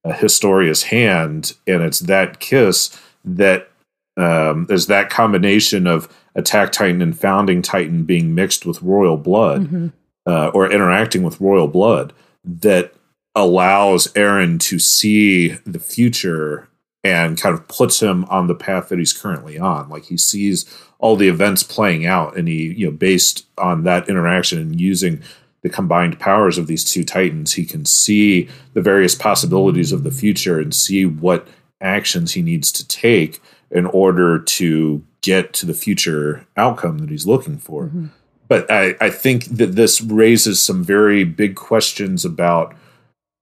uh, 0.03 0.13
Historia's 0.15 0.85
hand, 0.85 1.53
and 1.67 1.83
it's 1.83 2.01
that 2.01 2.41
kiss 2.41 2.99
that 3.23 3.69
um, 4.17 4.67
is 4.71 4.87
that 4.87 5.11
combination 5.11 5.87
of 5.87 6.09
Attack 6.35 6.73
Titan 6.73 7.03
and 7.03 7.19
Founding 7.19 7.63
Titan 7.63 8.05
being 8.05 8.35
mixed 8.35 8.65
with 8.67 8.83
royal 8.83 9.17
blood 9.17 9.69
Mhm. 9.71 9.93
uh, 10.27 10.49
or 10.49 10.71
interacting 10.71 11.23
with 11.23 11.41
royal 11.41 11.69
blood 11.69 12.13
that 12.45 12.95
allows 13.35 14.09
Eren 14.15 14.59
to 14.61 14.79
see 14.79 15.57
the 15.67 15.79
future 15.79 16.69
and 17.05 17.41
kind 17.41 17.55
of 17.55 17.69
puts 17.69 18.01
him 18.01 18.25
on 18.25 18.47
the 18.47 18.55
path 18.55 18.89
that 18.89 18.99
he's 18.99 19.13
currently 19.13 19.59
on. 19.59 19.89
Like 19.89 20.07
he 20.07 20.17
sees 20.17 20.65
all 20.99 21.15
the 21.17 21.29
events 21.29 21.63
playing 21.63 22.07
out, 22.07 22.37
and 22.37 22.49
he, 22.49 22.73
you 22.73 22.87
know, 22.87 22.91
based 22.93 23.45
on 23.59 23.85
that 23.85 24.09
interaction 24.09 24.59
and 24.59 24.81
using 24.81 25.21
the 25.63 25.69
combined 25.69 26.19
powers 26.19 26.57
of 26.59 26.67
these 26.67 26.85
two 26.85 27.05
titans, 27.05 27.53
he 27.53 27.65
can 27.65 27.85
see 27.85 28.49
the 28.73 28.81
various 28.81 29.15
possibilities 29.15 29.93
of 29.93 30.03
the 30.05 30.11
future 30.11 30.59
and 30.59 30.75
see 30.75 31.05
what 31.05 31.47
actions 31.81 32.33
he 32.33 32.43
needs 32.43 32.73
to 32.73 32.87
take 32.89 33.41
in 33.71 33.87
order 33.87 34.39
to 34.39 35.03
get 35.23 35.53
to 35.53 35.67
the 35.67 35.75
future 35.75 36.47
outcome 36.57 36.99
that 36.99 37.11
he's 37.11 37.27
looking 37.27 37.59
for 37.59 37.87
Mhm. 37.87 38.11
but 38.49 38.71
I, 38.71 38.95
I 39.01 39.11
think 39.11 39.45
that 39.47 39.75
this 39.75 40.01
raises 40.01 40.61
some 40.63 40.85
very 40.85 41.25
big 41.25 41.57
questions 41.57 42.25
about 42.25 42.75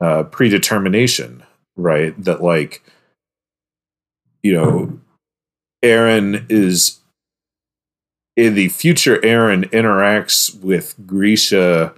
uh, 0.00 0.24
predetermination, 0.24 1.42
right? 1.76 2.14
That 2.22 2.42
like, 2.42 2.82
you 4.42 4.52
know, 4.52 4.98
Eren 5.84 6.44
is 6.50 7.00
in 8.36 8.54
the 8.54 8.68
future. 8.68 9.18
Eren 9.18 9.70
interacts 9.70 10.58
with 10.60 10.94
Grisha, 11.06 11.94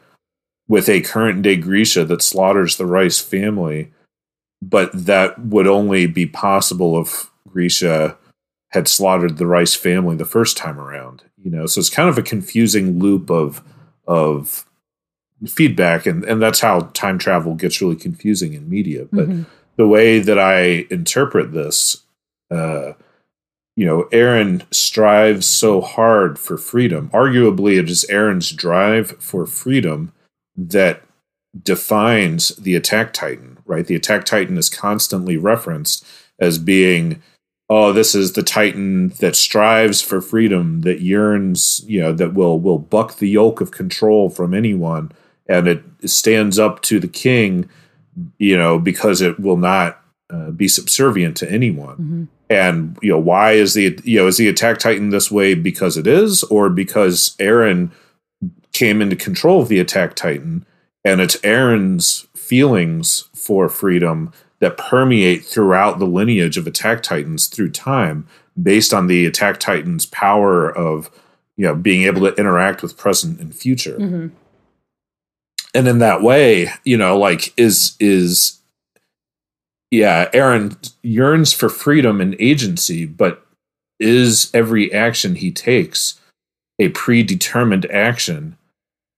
with 0.69 0.89
a 0.89 1.01
current 1.01 1.43
day 1.43 1.57
Grisha 1.57 2.05
that 2.05 2.23
slaughters 2.23 2.77
the 2.77 2.87
Reiss 2.87 3.21
family, 3.21 3.93
but 4.61 4.91
that 4.93 5.39
would 5.41 5.67
only 5.67 6.07
be 6.07 6.27
possible 6.27 7.01
if 7.01 7.31
Grisha 7.57 8.19
had 8.73 8.87
slaughtered 8.87 9.39
the 9.39 9.47
Reiss 9.47 9.75
family 9.75 10.15
the 10.15 10.27
first 10.27 10.59
time 10.59 10.79
around. 10.79 11.23
You 11.43 11.51
know, 11.51 11.65
so 11.67 11.79
it's 11.79 11.89
kind 11.89 12.09
of 12.11 12.19
a 12.19 12.23
confusing 12.23 12.99
loop 12.99 13.31
of 13.31 13.63
of 14.07 14.67
feedback, 15.47 16.05
and 16.07 16.23
and 16.25 16.41
that's 16.43 16.61
how 16.61 16.81
time 16.93 17.19
travel 17.19 17.55
gets 17.55 17.81
really 17.81 17.97
confusing 17.97 18.53
in 18.53 18.69
media. 18.69 19.07
But 19.11 19.29
Mhm. 19.29 19.47
the 19.77 19.89
way 19.89 20.19
that 20.21 20.39
I 20.39 20.87
interpret 20.91 21.53
this 21.53 22.03
uh, 22.51 22.93
you 23.75 23.85
know, 23.85 24.05
Eren 24.13 24.63
strives 24.73 25.47
so 25.47 25.81
hard 25.83 26.39
for 26.39 26.57
freedom. 26.57 27.11
Arguably, 27.13 27.77
it 27.79 27.91
is 27.91 28.07
Eren's 28.09 28.53
drive 28.53 29.11
for 29.19 29.47
freedom 29.47 30.13
that 30.57 31.03
defines 31.61 32.55
the 32.57 32.75
Attack 32.77 33.13
Titan, 33.13 33.59
right? 33.67 33.85
The 33.87 33.97
Attack 33.97 34.25
Titan 34.25 34.57
is 34.57 34.71
constantly 34.71 35.37
referenced 35.37 36.07
as 36.39 36.57
being, 36.59 37.21
oh, 37.69 37.93
this 37.93 38.15
is 38.15 38.33
the 38.33 38.43
Titan 38.43 39.09
that 39.21 39.35
strives 39.35 40.01
for 40.01 40.21
freedom, 40.21 40.83
that 40.83 41.01
yearns, 41.01 41.83
you 41.87 42.01
know, 42.01 42.13
that 42.13 42.35
will 42.35 42.61
will 42.61 42.79
buck 42.79 43.17
the 43.17 43.29
yoke 43.29 43.61
of 43.61 43.71
control 43.71 44.31
from 44.31 44.55
anyone, 44.55 45.13
and 45.49 45.69
it 45.69 45.83
stands 46.05 46.59
up 46.59 46.83
to 46.83 47.01
the 47.01 47.09
king, 47.09 47.69
you 48.39 48.57
know, 48.57 48.79
because 48.79 49.21
it 49.21 49.41
will 49.41 49.57
not 49.57 50.01
uh, 50.31 50.51
be 50.51 50.69
subservient 50.69 51.37
to 51.39 51.51
anyone. 51.51 51.97
Mm-hmm 51.97 52.25
and 52.49 52.97
you 53.03 53.11
know 53.11 53.19
why 53.19 53.53
is 53.53 53.75
the 53.75 53.99
you 54.05 54.19
know 54.19 54.27
is 54.27 54.37
the 54.37 54.49
attack 54.49 54.79
titan 54.79 55.11
this 55.11 55.31
way 55.31 55.55
because 55.55 55.97
it 55.97 56.07
is 56.07 56.43
or 56.45 56.69
because 56.69 57.37
Eren 57.39 57.91
came 58.73 59.03
into 59.03 59.17
control 59.17 59.63
of 59.63 59.69
the 59.69 59.81
attack 59.81 60.15
titan 60.15 60.65
and 61.05 61.21
it's 61.21 61.37
Eren's 61.39 62.27
feelings 62.35 63.29
for 63.35 63.69
freedom 63.69 64.33
that 64.61 64.79
permeate 64.79 65.45
throughout 65.45 65.99
the 65.99 66.07
lineage 66.07 66.57
of 66.57 66.67
attack 66.67 67.03
titans 67.03 67.47
through 67.47 67.71
time 67.71 68.27
based 68.61 68.95
on 68.95 69.07
the 69.07 69.27
attack 69.27 69.61
titan's 69.61 70.07
power 70.07 70.71
of 70.71 71.11
you 71.57 71.65
know 71.67 71.75
being 71.75 72.03
able 72.03 72.21
to 72.21 72.35
interact 72.37 72.83
with 72.83 72.97
present 72.97 73.41
and 73.41 73.55
future 73.55 73.99
mm-hmm. 73.99 74.29
and 75.75 75.89
in 75.89 75.99
that 75.99 76.23
way 76.23 76.69
you 76.85 76.97
know 76.97 77.19
like 77.19 77.53
is 77.57 77.97
is 78.01 78.57
yeah, 79.91 80.29
eren 80.33 80.93
yearns 81.03 81.53
for 81.53 81.69
freedom 81.69 82.21
and 82.21 82.37
agency, 82.39 83.07
but 83.07 83.47
is 83.99 84.51
every 84.53 84.93
action 84.93 85.37
he 85.37 85.51
takes 85.51 86.21
a 86.79 86.89
predetermined 86.91 87.87
action 87.87 88.59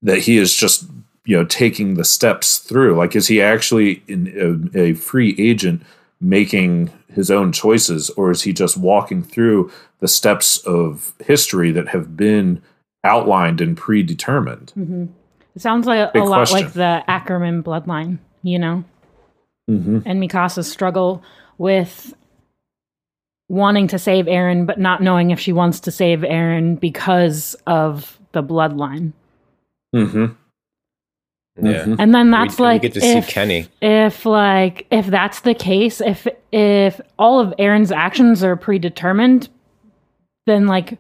that 0.03 0.21
he 0.21 0.39
is 0.39 0.55
just 0.55 0.87
you 1.29 1.37
know 1.37 1.45
taking 1.45 1.95
the 1.95 2.05
steps 2.05 2.59
through? 2.59 2.97
Like, 2.97 3.15
is 3.15 3.29
he 3.29 3.41
actually 3.41 4.03
in 4.09 4.71
a, 4.75 4.79
a 4.79 4.95
free 4.95 5.35
agent 5.39 5.83
making 6.21 6.91
his 7.13 7.31
own 7.31 7.53
choices, 7.53 8.11
or 8.11 8.31
is 8.31 8.43
he 8.43 8.53
just 8.53 8.77
walking 8.77 9.23
through 9.23 9.71
the 10.01 10.09
steps 10.09 10.59
of 10.59 11.13
history 11.25 11.71
that 11.73 11.89
have 11.89 12.17
been 12.17 12.63
outlined 13.05 13.61
and 13.61 13.77
predetermined? 13.77 14.73
Mm-hmm. 14.77 15.07
It 15.55 15.63
sounds 15.63 15.87
like 15.87 16.11
a, 16.15 16.21
a 16.21 16.25
lot 16.25 16.51
like 16.51 16.73
the 16.73 17.05
Ackerman 17.07 17.63
bloodline, 17.63 18.19
you 18.43 18.59
know 18.59 18.85
mm-hmm. 19.69 19.99
and 20.05 20.23
Mikasa's 20.23 20.71
struggle 20.71 21.23
with 21.59 22.15
wanting 23.49 23.89
to 23.89 23.99
save 23.99 24.27
Eren, 24.27 24.67
but 24.67 24.79
not 24.79 25.03
knowing 25.03 25.31
if 25.31 25.41
she 25.41 25.53
wants 25.53 25.81
to 25.81 25.91
save 25.91 26.21
Eren 26.21 26.79
because 26.79 27.55
of 27.67 28.19
the 28.33 28.43
bloodline. 28.43 29.13
Mm-hmm. 29.95 30.35
Yeah. 31.61 31.73
Mm-hmm. 31.83 31.95
And 31.99 32.15
then 32.15 32.31
that's 32.31 32.59
we, 32.59 32.65
like 32.65 32.83
we 32.83 32.89
get 32.89 33.01
to 33.01 33.07
if, 33.07 33.27
see 33.27 33.33
Kenny. 33.33 33.67
If 33.83 34.25
like 34.25 34.87
if 34.91 35.07
that's 35.07 35.41
the 35.41 35.55
case, 35.55 36.01
if 36.01 36.27
if 36.53 37.01
all 37.19 37.41
of 37.41 37.55
Eren's 37.59 37.93
actions 37.93 38.45
are 38.45 38.57
predetermined, 38.57 39.49
then 40.47 40.67
like 40.67 40.99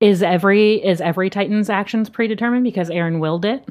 is 0.00 0.22
every 0.22 0.84
is 0.84 1.00
every 1.00 1.30
Titan's 1.30 1.70
actions 1.70 2.08
predetermined 2.08 2.64
because 2.64 2.90
Eren 2.90 3.20
willed 3.20 3.44
it? 3.44 3.66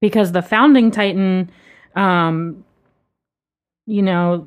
because 0.00 0.32
the 0.32 0.42
founding 0.42 0.90
titan 0.90 1.50
um 1.94 2.64
you 3.86 4.02
know 4.02 4.46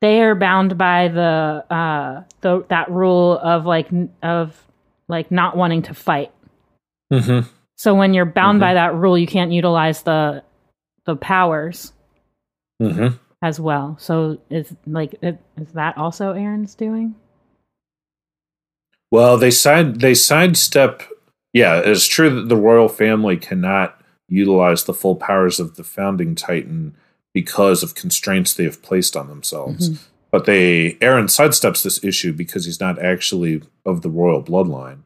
they 0.00 0.20
are 0.20 0.34
bound 0.34 0.76
by 0.76 1.08
the 1.08 1.64
uh 1.70 2.22
the 2.40 2.64
that 2.68 2.90
rule 2.90 3.38
of 3.38 3.64
like 3.64 3.88
of 4.22 4.60
like 5.08 5.30
not 5.30 5.56
wanting 5.56 5.82
to 5.82 5.94
fight 5.94 6.32
mm-hmm. 7.14 7.48
so 7.76 7.94
when 7.94 8.14
you're 8.14 8.24
bound 8.24 8.56
mm-hmm. 8.56 8.68
by 8.68 8.74
that 8.74 8.94
rule 8.94 9.16
you 9.18 9.26
can't 9.26 9.52
utilize 9.52 10.02
the 10.02 10.42
the 11.06 11.16
powers 11.16 11.92
mm-hmm. 12.80 13.16
as 13.42 13.60
well 13.60 13.96
so 13.98 14.38
is 14.50 14.74
like 14.86 15.14
it, 15.22 15.38
is 15.56 15.72
that 15.72 15.96
also 15.96 16.34
Eren's 16.34 16.74
doing 16.74 17.14
well 19.10 19.36
they 19.36 19.50
side 19.50 20.00
they 20.00 20.14
sidestep 20.14 21.02
yeah 21.52 21.80
it's 21.84 22.06
true 22.06 22.30
that 22.30 22.48
the 22.48 22.56
royal 22.56 22.88
family 22.88 23.36
cannot 23.36 24.00
utilize 24.28 24.84
the 24.84 24.94
full 24.94 25.16
powers 25.16 25.60
of 25.60 25.76
the 25.76 25.84
founding 25.84 26.34
Titan 26.34 26.96
because 27.32 27.82
of 27.82 27.94
constraints 27.94 28.54
they 28.54 28.64
have 28.64 28.82
placed 28.82 29.16
on 29.16 29.28
themselves. 29.28 29.90
Mm-hmm. 29.90 30.02
But 30.30 30.46
they 30.46 30.94
Eren 30.94 31.24
sidesteps 31.24 31.82
this 31.82 32.02
issue 32.02 32.32
because 32.32 32.64
he's 32.64 32.80
not 32.80 33.00
actually 33.00 33.62
of 33.84 34.02
the 34.02 34.10
royal 34.10 34.42
bloodline. 34.42 35.02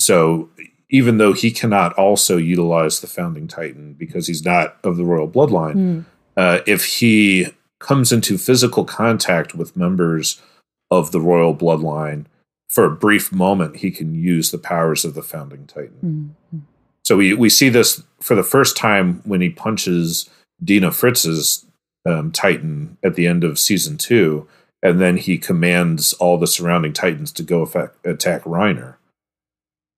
So 0.00 0.48
even 0.90 1.18
though 1.18 1.32
he 1.32 1.50
cannot 1.50 1.92
also 1.94 2.36
utilize 2.36 3.00
the 3.00 3.06
founding 3.06 3.48
Titan 3.48 3.94
because 3.94 4.26
he's 4.26 4.44
not 4.44 4.76
of 4.84 4.96
the 4.96 5.04
royal 5.04 5.28
bloodline, 5.28 5.74
mm. 5.74 6.04
uh, 6.36 6.60
if 6.66 6.84
he 6.84 7.46
comes 7.78 8.12
into 8.12 8.36
physical 8.36 8.84
contact 8.84 9.54
with 9.54 9.76
members 9.76 10.42
of 10.90 11.12
the 11.12 11.20
royal 11.20 11.54
bloodline 11.54 12.26
for 12.68 12.84
a 12.84 12.94
brief 12.94 13.32
moment, 13.32 13.76
he 13.76 13.90
can 13.90 14.14
use 14.14 14.50
the 14.50 14.58
powers 14.58 15.04
of 15.04 15.14
the 15.14 15.22
founding 15.22 15.66
Titan. 15.66 16.34
Mm-hmm. 16.52 16.58
So 17.04 17.16
we 17.16 17.34
we 17.34 17.48
see 17.48 17.68
this 17.68 18.02
for 18.20 18.34
the 18.34 18.42
first 18.42 18.76
time 18.76 19.22
when 19.24 19.40
he 19.40 19.50
punches 19.50 20.28
Dina 20.62 20.92
Fritz's 20.92 21.64
um, 22.06 22.30
Titan 22.30 22.98
at 23.02 23.14
the 23.14 23.26
end 23.26 23.44
of 23.44 23.58
season 23.58 23.96
two, 23.96 24.46
and 24.82 25.00
then 25.00 25.16
he 25.16 25.38
commands 25.38 26.12
all 26.14 26.38
the 26.38 26.46
surrounding 26.46 26.92
Titans 26.92 27.32
to 27.32 27.42
go 27.42 27.62
effect, 27.62 28.04
attack 28.06 28.42
Reiner, 28.44 28.96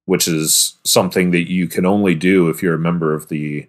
which 0.07 0.27
is 0.27 0.79
something 0.85 1.31
that 1.31 1.51
you 1.51 1.67
can 1.67 1.87
only 1.87 2.15
do 2.15 2.49
if 2.49 2.63
you're 2.63 2.75
a 2.75 2.79
member 2.79 3.15
of 3.15 3.29
the 3.29 3.69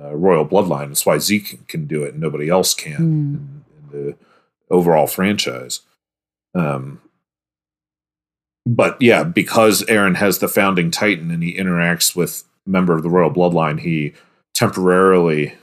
uh, 0.00 0.14
royal 0.14 0.46
bloodline. 0.46 0.88
That's 0.88 1.06
why 1.06 1.18
Zeke 1.18 1.66
can 1.68 1.86
do 1.86 2.02
it 2.02 2.12
and 2.14 2.20
nobody 2.20 2.48
else 2.48 2.74
can 2.74 2.96
mm. 2.96 3.02
in, 3.02 3.64
in, 3.76 3.90
the 3.90 4.16
overall 4.70 5.06
franchise. 5.06 5.80
Um, 6.54 7.00
but 8.66 9.00
yeah, 9.00 9.24
because 9.24 9.82
Eren 9.84 10.16
has 10.16 10.38
the 10.38 10.48
founding 10.48 10.90
Titan 10.90 11.30
and 11.30 11.42
he 11.42 11.54
interacts 11.54 12.14
with 12.14 12.44
member 12.66 12.94
of 12.94 13.02
the 13.02 13.10
royal 13.10 13.30
bloodline, 13.30 13.80
he 13.80 14.14
temporarily 14.54 15.54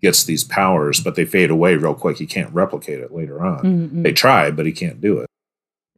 gets 0.00 0.24
these 0.24 0.44
powers, 0.44 1.00
but 1.00 1.14
they 1.14 1.24
fade 1.24 1.50
away 1.50 1.76
real 1.76 1.94
quick. 1.94 2.18
He 2.18 2.26
can't 2.26 2.52
replicate 2.52 3.00
it 3.00 3.12
later 3.12 3.44
on. 3.44 3.62
Mm-hmm. 3.62 4.02
They 4.02 4.12
try, 4.12 4.50
but 4.50 4.66
he 4.66 4.72
can't 4.72 5.00
do 5.00 5.18
it. 5.18 5.26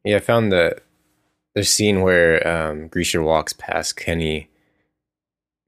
Yeah, 0.03 0.17
I 0.17 0.19
found 0.19 0.51
the 0.51 0.77
the 1.55 1.63
scene 1.63 2.01
where 2.01 2.45
um, 2.47 2.87
Grisha 2.89 3.21
walks 3.21 3.53
past 3.53 3.95
Kenny 3.95 4.49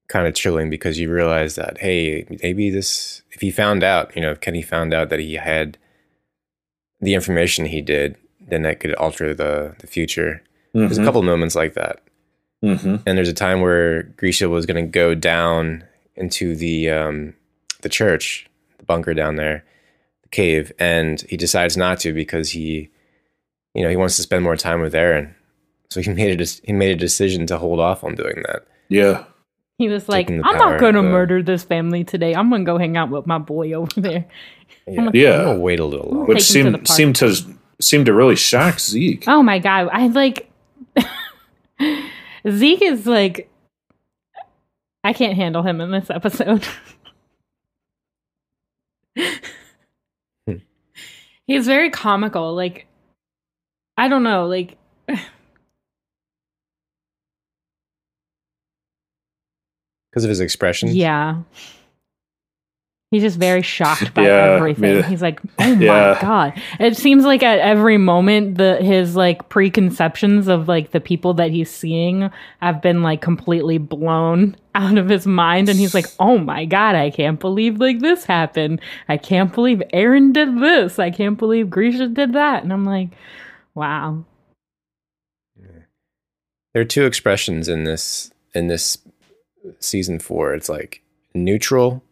kind 0.10 0.28
of 0.28 0.36
chilling 0.36 0.70
because 0.70 1.00
you 1.00 1.12
realize 1.12 1.56
that 1.56 1.80
hey, 1.80 2.26
maybe 2.44 2.70
this 2.70 3.24
if 3.32 3.42
he 3.42 3.52
found 3.52 3.84
out, 3.84 4.16
you 4.16 4.22
know, 4.22 4.32
if 4.32 4.42
Kenny 4.42 4.62
found 4.62 4.94
out 4.94 5.10
that 5.10 5.20
he 5.20 5.36
had 5.36 5.78
the 7.00 7.14
information 7.14 7.66
he 7.66 7.82
did, 7.82 8.18
then 8.40 8.62
that 8.64 8.80
could 8.80 8.94
alter 8.96 9.34
the 9.34 9.76
the 9.80 9.88
future. 9.88 10.44
Mm-hmm. 10.76 10.80
There's 10.80 10.98
a 10.98 11.04
couple 11.04 11.24
moments 11.24 11.56
like 11.56 11.74
that. 11.74 12.02
Mm-hmm. 12.64 12.96
And 13.06 13.18
there's 13.18 13.30
a 13.30 13.34
time 13.34 13.62
where 13.62 14.04
Grisha 14.04 14.50
was 14.50 14.66
going 14.66 14.84
to 14.84 14.92
go 14.92 15.14
down 15.16 15.84
into 16.16 16.56
the 16.56 16.90
um, 16.90 17.34
the 17.82 17.90
church, 17.90 18.50
the 18.78 18.84
bunker 18.84 19.14
down 19.14 19.36
there, 19.36 19.64
the 20.24 20.30
cave, 20.30 20.72
and 20.80 21.22
he 21.22 21.38
decides 21.38 21.78
not 21.78 22.00
to 22.00 22.14
because 22.14 22.50
he, 22.50 22.90
you 23.74 23.84
know, 23.84 23.90
he 23.90 23.96
wants 23.96 24.16
to 24.16 24.24
spend 24.24 24.44
more 24.44 24.58
time 24.58 24.82
with 24.82 24.94
Eren. 24.94 25.34
So 25.90 26.02
he 26.02 26.12
made 26.12 26.42
a 26.42 26.46
he 26.64 26.74
made 26.74 26.92
a 26.92 26.96
decision 26.96 27.48
to 27.48 27.58
hold 27.58 27.80
off 27.80 28.04
on 28.04 28.16
doing 28.16 28.44
that. 28.48 28.68
Yeah. 28.90 29.26
He 29.78 29.90
was 29.90 30.10
like, 30.10 30.30
"I'm 30.30 30.42
not 30.42 30.80
going 30.80 30.96
to 30.96 31.04
murder 31.04 31.44
this 31.44 31.64
family 31.64 32.04
today. 32.04 32.34
I'm 32.34 32.50
going 32.50 32.66
to 32.66 32.66
go 32.66 32.80
hang 32.80 32.98
out 32.98 33.10
with 33.10 33.28
my 33.28 33.38
boy 33.38 33.74
over 33.74 34.02
there." 34.02 34.26
Yeah, 34.88 34.96
gonna, 34.96 35.12
yeah. 35.14 35.40
I'm 35.40 35.46
gonna 35.46 35.60
wait 35.60 35.80
a 35.80 35.86
little 35.86 36.10
longer. 36.10 36.34
Which 36.34 36.44
seemed 36.44 36.86
to 36.86 36.92
seemed 36.92 37.16
to 37.18 37.36
seemed 37.80 38.08
to 38.08 38.14
really 38.14 38.36
shock 38.36 38.80
Zeke. 38.80 39.26
Oh 39.28 39.44
my 39.44 39.60
god! 39.60 39.90
I 39.92 40.08
like. 40.08 40.50
Zeke 42.50 42.82
is 42.82 43.06
like, 43.06 43.50
I 45.04 45.14
can't 45.14 45.36
handle 45.36 45.64
him 45.64 45.82
in 45.82 45.92
this 45.92 46.10
episode. 46.10 46.66
Hmm. 50.48 50.56
He's 51.48 51.66
very 51.66 51.90
comical. 51.90 52.56
Like, 52.56 52.88
I 53.98 54.08
don't 54.08 54.24
know. 54.24 54.48
Like, 54.48 54.78
because 60.12 60.24
of 60.24 60.30
his 60.30 60.40
expression. 60.40 60.90
Yeah. 60.90 61.42
He's 63.10 63.22
just 63.24 63.40
very 63.40 63.62
shocked 63.62 64.14
by 64.14 64.24
Yeah, 64.24 64.56
everything. 64.58 64.98
yeah. 64.98 65.02
He's 65.04 65.22
like, 65.22 65.40
"Oh 65.60 65.76
my 65.76 65.82
Yeah. 65.82 66.22
god!" 66.22 66.62
It 66.78 66.98
seems 66.98 67.24
like 67.24 67.42
at 67.42 67.58
every 67.60 67.98
moment, 67.98 68.58
the 68.58 68.76
his 68.82 69.16
like 69.16 69.48
preconceptions 69.48 70.50
of 70.50 70.68
like 70.68 70.92
the 70.92 71.00
people 71.00 71.34
that 71.36 71.50
he's 71.52 71.70
seeing 71.72 72.30
have 72.62 72.82
been 72.82 73.04
like 73.04 73.22
completely 73.22 73.78
blown 73.78 74.58
out 74.76 74.98
of 74.98 75.08
his 75.08 75.26
mind, 75.26 75.70
and 75.70 75.80
he's 75.80 75.94
like, 75.94 76.08
"Oh 76.20 76.38
my 76.38 76.66
god! 76.66 76.96
I 76.96 77.10
can't 77.10 77.40
believe 77.40 77.80
like 77.80 78.00
this 78.00 78.26
happened. 78.26 78.82
I 79.08 79.16
can't 79.16 79.54
believe 79.54 79.82
Eren 79.94 80.34
did 80.34 80.60
this. 80.60 81.00
I 81.00 81.10
can't 81.10 81.38
believe 81.38 81.70
Grisha 81.70 82.10
did 82.10 82.34
that." 82.34 82.62
And 82.64 82.74
I'm 82.74 82.84
like, 82.84 83.12
"Wow." 83.74 84.26
There 86.74 86.82
are 86.82 86.86
two 86.86 87.06
expressions 87.06 87.70
in 87.70 87.86
this 87.86 88.32
in 88.54 88.68
this 88.68 88.98
season 89.80 90.20
four. 90.20 90.54
It's 90.54 90.70
like 90.70 91.02
neutral 91.34 92.04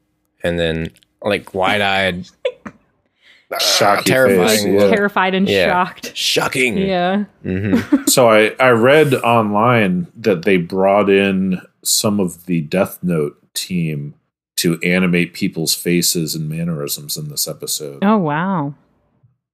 and 0.43 0.59
then 0.59 0.91
like 1.21 1.53
wide 1.53 1.81
eyed, 1.81 2.27
Shocky 3.59 4.09
terrifying, 4.09 4.47
face, 4.47 4.65
look. 4.81 4.89
Terrified 4.93 5.33
and 5.35 5.47
Yeah. 5.47 5.67
shocked. 5.69 6.15
shocking. 6.15 6.77
Yeah. 6.77 7.25
hmm 7.43 7.75
so 8.07 8.29
I, 8.29 8.55
I 8.59 8.69
read 8.71 9.13
online 9.13 10.07
that 10.17 10.43
they 10.43 10.57
brought 10.57 11.09
in 11.09 11.61
some 11.83 12.19
of 12.19 12.47
the 12.47 12.61
Death 12.61 12.99
Note 13.03 13.37
team 13.53 14.15
to 14.57 14.79
animate 14.81 15.33
people's 15.33 15.73
faces 15.75 16.33
and 16.35 16.49
mannerisms 16.49 17.17
in 17.17 17.29
this 17.29 17.47
episode. 17.47 17.99
Oh 18.03 18.17
wow. 18.17 18.73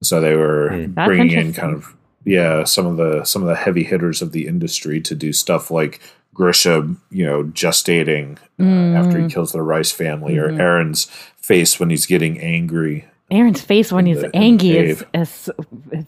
So 0.01 0.19
they 0.21 0.35
were. 0.35 0.85
That's 0.87 1.07
bringing 1.07 1.31
in 1.37 1.53
kind 1.53 1.73
of 1.75 1.95
yeah 2.23 2.63
some 2.63 2.85
of 2.85 2.97
the 2.97 3.23
some 3.25 3.41
of 3.41 3.47
the 3.49 3.55
heavy 3.55 3.83
hitters 3.83 4.21
of 4.21 4.31
the 4.31 4.47
industry 4.47 5.01
to 5.01 5.15
do 5.15 5.33
stuff 5.33 5.69
like 5.69 5.99
Grisha, 6.33 6.95
you 7.09 7.25
know, 7.25 7.43
gestating 7.45 8.37
uh, 8.59 8.63
after 8.97 9.19
he 9.19 9.25
Mm. 9.25 9.31
kills 9.33 9.51
the 9.51 9.61
Reiss 9.61 9.91
family, 9.91 10.35
Mhm. 10.35 10.41
or 10.41 10.49
Eren's 10.51 11.05
face 11.37 11.79
when 11.79 11.89
he's 11.89 12.05
getting 12.05 12.39
angry. 12.39 13.05
Eren's 13.31 13.61
face 13.61 13.91
when 13.91 14.05
he's 14.05 14.21
the- 14.21 14.35
angry 14.35 14.77
is, 14.77 15.05
is 15.13 15.49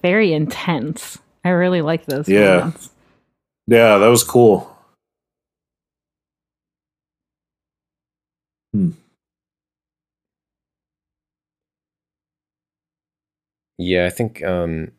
very 0.01 0.33
intense. 0.33 1.17
I 1.45 1.49
really 1.49 1.81
like 1.81 2.05
those. 2.05 2.27
Yeah. 2.29 2.57
moments. 2.59 2.89
Yeah, 3.67 3.97
that 3.97 4.07
was 4.07 4.23
cool. 4.23 4.69
Yeah, 13.77 14.05
I 14.05 14.09
think. 14.09 14.43
um 14.43 14.91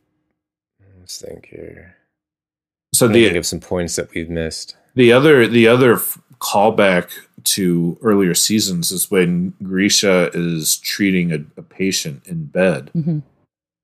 Let's 0.99 1.21
think 1.21 1.47
here. 1.47 1.97
So 2.95 3.07
I'm 3.07 3.13
thinking 3.13 3.33
the 3.35 3.39
of 3.39 3.47
some 3.47 3.61
points 3.61 3.97
that 3.97 4.13
we've 4.15 4.31
missed. 4.31 4.77
The 4.95 5.13
other 5.13 5.47
the 5.47 5.67
other 5.67 5.97
callback 6.41 7.09
to 7.45 7.99
earlier 8.03 8.35
seasons 8.35 8.91
is 8.91 9.11
when 9.11 9.53
Grisha 9.63 10.31
is 10.35 10.77
treating 10.79 11.33
a, 11.33 11.45
a 11.57 11.63
patient 11.63 12.23
in 12.27 12.47
bed, 12.47 12.91
Mhm. 12.97 13.23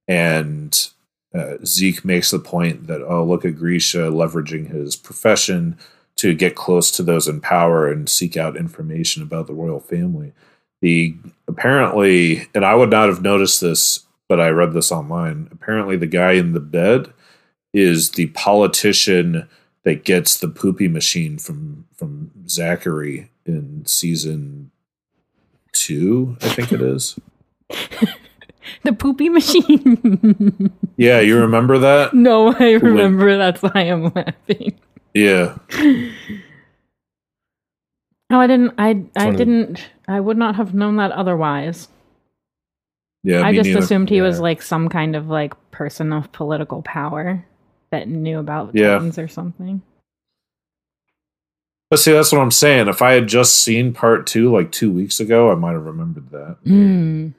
and 0.09 0.89
uh, 1.35 1.55
Zeke 1.65 2.05
makes 2.05 2.31
the 2.31 2.39
point 2.39 2.87
that 2.89 3.03
oh 3.03 3.25
look 3.25 3.45
at 3.45 3.57
Grisha 3.57 4.11
leveraging 4.11 4.69
his 4.71 4.97
profession 4.97 5.79
to 6.17 6.35
get 6.35 6.55
close 6.57 6.91
to 6.93 7.03
those 7.03 7.29
in 7.29 7.41
power 7.41 7.89
and 7.91 8.09
seek 8.09 8.37
out 8.37 8.57
information 8.57 9.23
about 9.23 9.47
the 9.47 9.55
royal 9.55 9.81
family. 9.81 10.33
The 10.83 11.15
apparently, 11.47 12.49
and 12.55 12.65
I 12.65 12.75
would 12.75 12.91
not 12.91 13.09
have 13.09 13.23
noticed 13.23 13.61
this, 13.61 14.07
but 14.29 14.41
I 14.41 14.49
read 14.49 14.73
this 14.73 14.91
online. 14.91 15.49
Apparently, 15.53 15.97
the 15.97 16.07
guy 16.07 16.33
in 16.33 16.53
the 16.53 16.61
bed 16.61 17.13
is 17.73 18.11
the 18.13 18.27
politician 18.29 19.49
that 19.85 20.05
gets 20.05 20.39
the 20.39 20.49
poopy 20.49 20.89
machine 20.89 21.39
from 21.39 21.87
from 21.95 22.31
Zachary 22.49 23.31
in 23.47 23.85
season 23.87 24.71
two, 25.73 26.37
I 26.43 26.49
think 26.49 26.73
it 26.73 26.81
is. 26.83 27.19
The 28.85 28.93
poopy 28.93 29.29
machine. 29.31 30.71
Yeah, 30.97 31.21
you 31.21 31.39
remember 31.41 31.79
that? 31.79 32.13
no, 32.15 32.53
I 32.55 32.73
remember. 32.73 33.37
That's 33.39 33.63
why 33.63 33.71
I'm 33.83 34.13
laughing. 34.15 34.79
Yeah. 35.15 35.57
Oh, 38.31 38.39
I 38.39 38.47
didn't. 38.47 38.75
I 38.79 38.89
I 38.89 38.93
one 38.93 39.05
of 39.29 39.33
the- 39.33 39.45
didn't. 39.45 39.91
I 40.07 40.21
would 40.21 40.37
not 40.37 40.57
have 40.57 40.75
known 40.75 40.97
that 40.97 41.11
otherwise. 41.13 41.89
Yeah. 43.25 43.43
I 43.43 43.55
just 43.55 43.69
neither. 43.69 43.81
assumed 43.81 44.09
he 44.09 44.21
was 44.21 44.41
like 44.41 44.63
some 44.63 44.89
kind 44.89 45.17
of 45.17 45.29
like 45.29 45.55
person 45.71 46.13
of 46.13 46.31
political 46.33 46.83
power 46.83 47.45
that 47.91 48.09
knew 48.09 48.39
about 48.39 48.75
Yeah. 48.75 48.99
things 48.99 49.19
or 49.19 49.29
something. 49.29 49.83
But 51.91 51.99
see, 51.99 52.13
that's 52.13 52.31
what 52.31 52.41
I'm 52.41 52.53
saying. 52.53 52.87
If 52.89 53.03
I 53.03 53.13
had 53.13 53.27
just 53.27 53.61
seen 53.65 53.93
part 53.93 54.27
two 54.27 54.53
like 54.53 54.71
two 54.71 54.93
weeks 54.93 55.19
ago, 55.19 55.51
I 55.51 55.57
might 55.57 55.73
have 55.73 55.85
remembered 55.85 56.31
that. 56.31 56.57
Mm. 56.65 57.35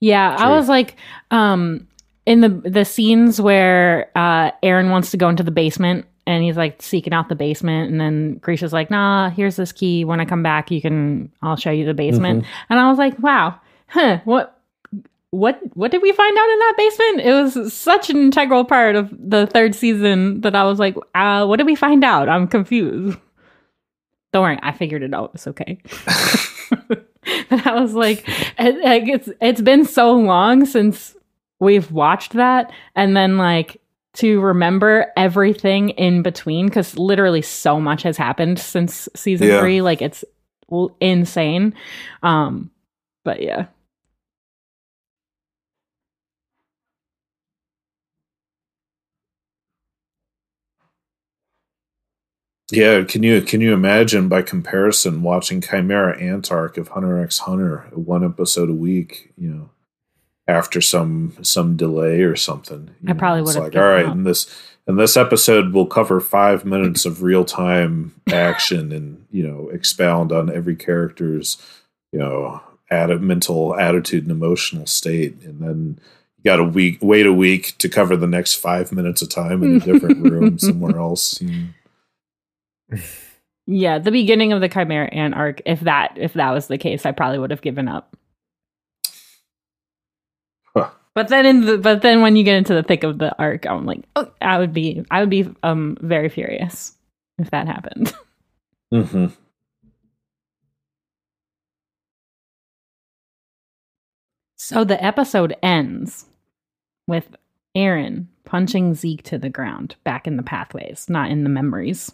Yeah, 0.00 0.36
I 0.38 0.50
was 0.50 0.68
like, 0.68 0.96
um, 1.30 1.86
in 2.26 2.40
the 2.40 2.48
the 2.48 2.84
scenes 2.84 3.40
where 3.40 4.10
uh, 4.14 4.50
Eren 4.62 4.90
wants 4.90 5.10
to 5.12 5.16
go 5.16 5.28
into 5.28 5.42
the 5.42 5.50
basement 5.50 6.06
and 6.26 6.42
he's 6.44 6.56
like 6.56 6.82
seeking 6.82 7.12
out 7.12 7.28
the 7.28 7.34
basement, 7.34 7.90
and 7.90 8.00
then 8.00 8.34
Grisha's 8.38 8.72
like, 8.72 8.90
"Nah, 8.90 9.30
here's 9.30 9.56
this 9.56 9.72
key. 9.72 10.04
When 10.04 10.20
I 10.20 10.24
come 10.24 10.42
back, 10.42 10.70
you 10.70 10.80
can. 10.82 11.32
I'll 11.40 11.56
show 11.56 11.70
you 11.70 11.84
the 11.86 11.94
basement." 11.94 12.44
And 12.68 12.78
I 12.78 12.88
was 12.90 12.98
like, 12.98 13.18
"Wow, 13.18 13.58
huh? 13.88 14.18
What?" 14.24 14.51
What 15.32 15.58
what 15.74 15.90
did 15.90 16.02
we 16.02 16.12
find 16.12 16.38
out 16.38 16.48
in 16.50 16.58
that 16.58 16.74
basement? 16.76 17.20
It 17.20 17.32
was 17.32 17.72
such 17.72 18.10
an 18.10 18.18
integral 18.18 18.64
part 18.66 18.96
of 18.96 19.10
the 19.18 19.46
third 19.46 19.74
season 19.74 20.42
that 20.42 20.54
I 20.54 20.64
was 20.64 20.78
like, 20.78 20.94
uh, 21.14 21.46
what 21.46 21.56
did 21.56 21.64
we 21.66 21.74
find 21.74 22.04
out? 22.04 22.28
I'm 22.28 22.46
confused. 22.46 23.18
Don't 24.34 24.42
worry, 24.42 24.58
I 24.62 24.72
figured 24.72 25.02
it 25.02 25.12
out. 25.14 25.30
It's 25.34 25.46
okay. 25.46 25.78
but 26.70 27.66
I 27.66 27.80
was 27.80 27.94
like, 27.94 28.24
it, 28.58 28.84
like, 28.84 29.08
it's 29.08 29.28
it's 29.40 29.60
been 29.62 29.84
so 29.86 30.12
long 30.12 30.66
since 30.66 31.16
we've 31.60 31.90
watched 31.90 32.32
that, 32.34 32.70
and 32.94 33.16
then 33.16 33.38
like 33.38 33.80
to 34.14 34.38
remember 34.40 35.06
everything 35.16 35.88
in 35.90 36.22
between 36.22 36.66
because 36.66 36.98
literally 36.98 37.40
so 37.40 37.80
much 37.80 38.02
has 38.02 38.18
happened 38.18 38.58
since 38.58 39.08
season 39.16 39.48
Yeah. 39.48 39.60
three. 39.60 39.80
Like 39.80 40.02
it's 40.02 40.24
insane. 41.00 41.74
Um, 42.22 42.70
but 43.24 43.40
yeah, 43.42 43.66
Yeah, 52.72 53.04
can 53.04 53.22
you 53.22 53.42
can 53.42 53.60
you 53.60 53.74
imagine 53.74 54.28
by 54.28 54.42
comparison 54.42 55.22
watching 55.22 55.60
Chimera 55.60 56.18
Ant 56.18 56.50
arc 56.50 56.78
of 56.78 56.88
Hunter 56.88 57.22
x 57.22 57.40
Hunter 57.40 57.86
one 57.92 58.24
episode 58.24 58.70
a 58.70 58.74
week, 58.74 59.32
you 59.36 59.50
know, 59.50 59.70
after 60.48 60.80
some 60.80 61.36
some 61.42 61.76
delay 61.76 62.22
or 62.22 62.34
something. 62.34 62.90
I 63.06 63.12
know, 63.12 63.18
probably 63.18 63.42
would 63.42 63.54
have 63.54 63.64
like 63.64 63.76
all 63.76 63.82
right, 63.82 64.06
up. 64.06 64.12
and 64.12 64.26
this 64.26 64.48
and 64.86 64.98
this 64.98 65.16
episode 65.16 65.72
will 65.72 65.86
cover 65.86 66.20
five 66.20 66.64
minutes 66.64 67.04
of 67.04 67.22
real 67.22 67.44
time 67.44 68.14
action 68.32 68.90
and 68.90 69.26
you 69.30 69.46
know 69.46 69.68
expound 69.68 70.32
on 70.32 70.50
every 70.50 70.76
character's 70.76 71.58
you 72.10 72.18
know 72.18 72.62
mental 72.90 73.78
attitude 73.78 74.24
and 74.24 74.32
emotional 74.32 74.86
state, 74.86 75.42
and 75.42 75.60
then 75.60 75.98
you 76.38 76.44
got 76.44 76.58
a 76.58 76.64
week 76.64 76.98
wait 77.02 77.26
a 77.26 77.32
week 77.32 77.76
to 77.78 77.88
cover 77.88 78.16
the 78.16 78.26
next 78.26 78.54
five 78.54 78.92
minutes 78.92 79.20
of 79.22 79.28
time 79.28 79.62
in 79.62 79.76
a 79.76 79.80
different 79.80 80.30
room 80.30 80.58
somewhere 80.58 80.98
else. 80.98 81.40
you 81.42 81.50
know. 81.50 81.66
Yeah. 83.66 83.98
The 83.98 84.10
beginning 84.10 84.52
of 84.52 84.60
the 84.60 84.68
Chimera 84.68 85.06
Ant 85.12 85.34
arc, 85.34 85.62
if 85.64 85.80
that 85.80 86.14
if 86.16 86.32
that 86.34 86.50
was 86.50 86.66
the 86.66 86.78
case, 86.78 87.06
I 87.06 87.12
probably 87.12 87.38
would 87.38 87.50
have 87.50 87.62
given 87.62 87.88
up. 87.88 88.16
Huh. 90.74 90.90
But 91.14 91.28
then 91.28 91.46
in 91.46 91.60
the 91.64 91.78
but 91.78 92.02
then 92.02 92.22
when 92.22 92.36
you 92.36 92.44
get 92.44 92.56
into 92.56 92.74
the 92.74 92.82
thick 92.82 93.04
of 93.04 93.18
the 93.18 93.36
arc, 93.38 93.66
I'm 93.66 93.86
like, 93.86 94.04
oh, 94.16 94.30
I 94.40 94.58
would 94.58 94.72
be 94.72 95.04
I 95.10 95.20
would 95.20 95.30
be 95.30 95.48
um 95.62 95.96
very 96.00 96.28
furious 96.28 96.96
if 97.38 97.50
that 97.50 97.66
happened. 97.66 98.12
Mm-hmm. 98.92 99.28
So 104.56 104.84
the 104.84 105.02
episode 105.02 105.56
ends 105.62 106.26
with 107.06 107.34
Eren 107.76 108.26
punching 108.44 108.94
Zeke 108.94 109.22
to 109.24 109.38
the 109.38 109.48
ground, 109.48 109.96
back 110.04 110.26
in 110.26 110.36
the 110.36 110.42
pathways, 110.42 111.06
not 111.08 111.30
in 111.30 111.42
the 111.42 111.50
memories. 111.50 112.12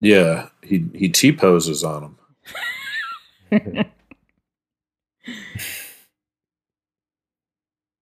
Yeah, 0.00 0.48
he 0.62 0.86
he 0.94 1.08
T 1.08 1.32
poses 1.32 1.82
on 1.84 2.16
him. 3.50 3.84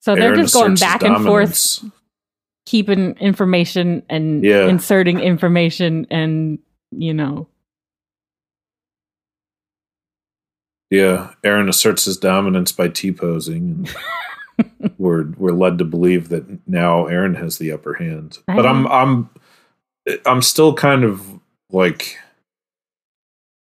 So 0.00 0.14
they're 0.14 0.32
Eren 0.34 0.42
just 0.42 0.54
going 0.54 0.74
back 0.76 1.02
and 1.02 1.24
forth, 1.24 1.84
keeping 2.64 3.16
information 3.18 4.04
and 4.08 4.44
Yeah. 4.44 4.68
inserting 4.68 5.18
information, 5.18 6.06
and 6.10 6.60
you 6.92 7.12
know, 7.12 7.48
Yeah, 10.90 11.32
Eren 11.42 11.68
asserts 11.68 12.04
his 12.04 12.16
dominance 12.16 12.70
by 12.70 12.86
T 12.88 13.10
posing, 13.10 13.88
and 14.70 14.94
we're 14.98 15.24
we're 15.36 15.50
led 15.50 15.78
to 15.78 15.84
believe 15.84 16.28
that 16.28 16.44
now 16.68 17.06
Eren 17.06 17.36
has 17.36 17.58
the 17.58 17.72
upper 17.72 17.94
hand. 17.94 18.38
But 18.46 18.64
I'm. 18.64 18.86
I'm 18.86 19.28
I'm 20.24 20.40
still 20.42 20.72
kind 20.72 21.02
of 21.02 21.40
like 21.70 22.18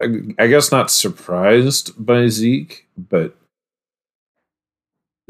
I, 0.03 0.07
I 0.38 0.46
guess 0.46 0.72
not 0.72 0.90
surprised 0.90 1.92
by 2.05 2.29
Zeke, 2.29 2.87
but 2.96 3.37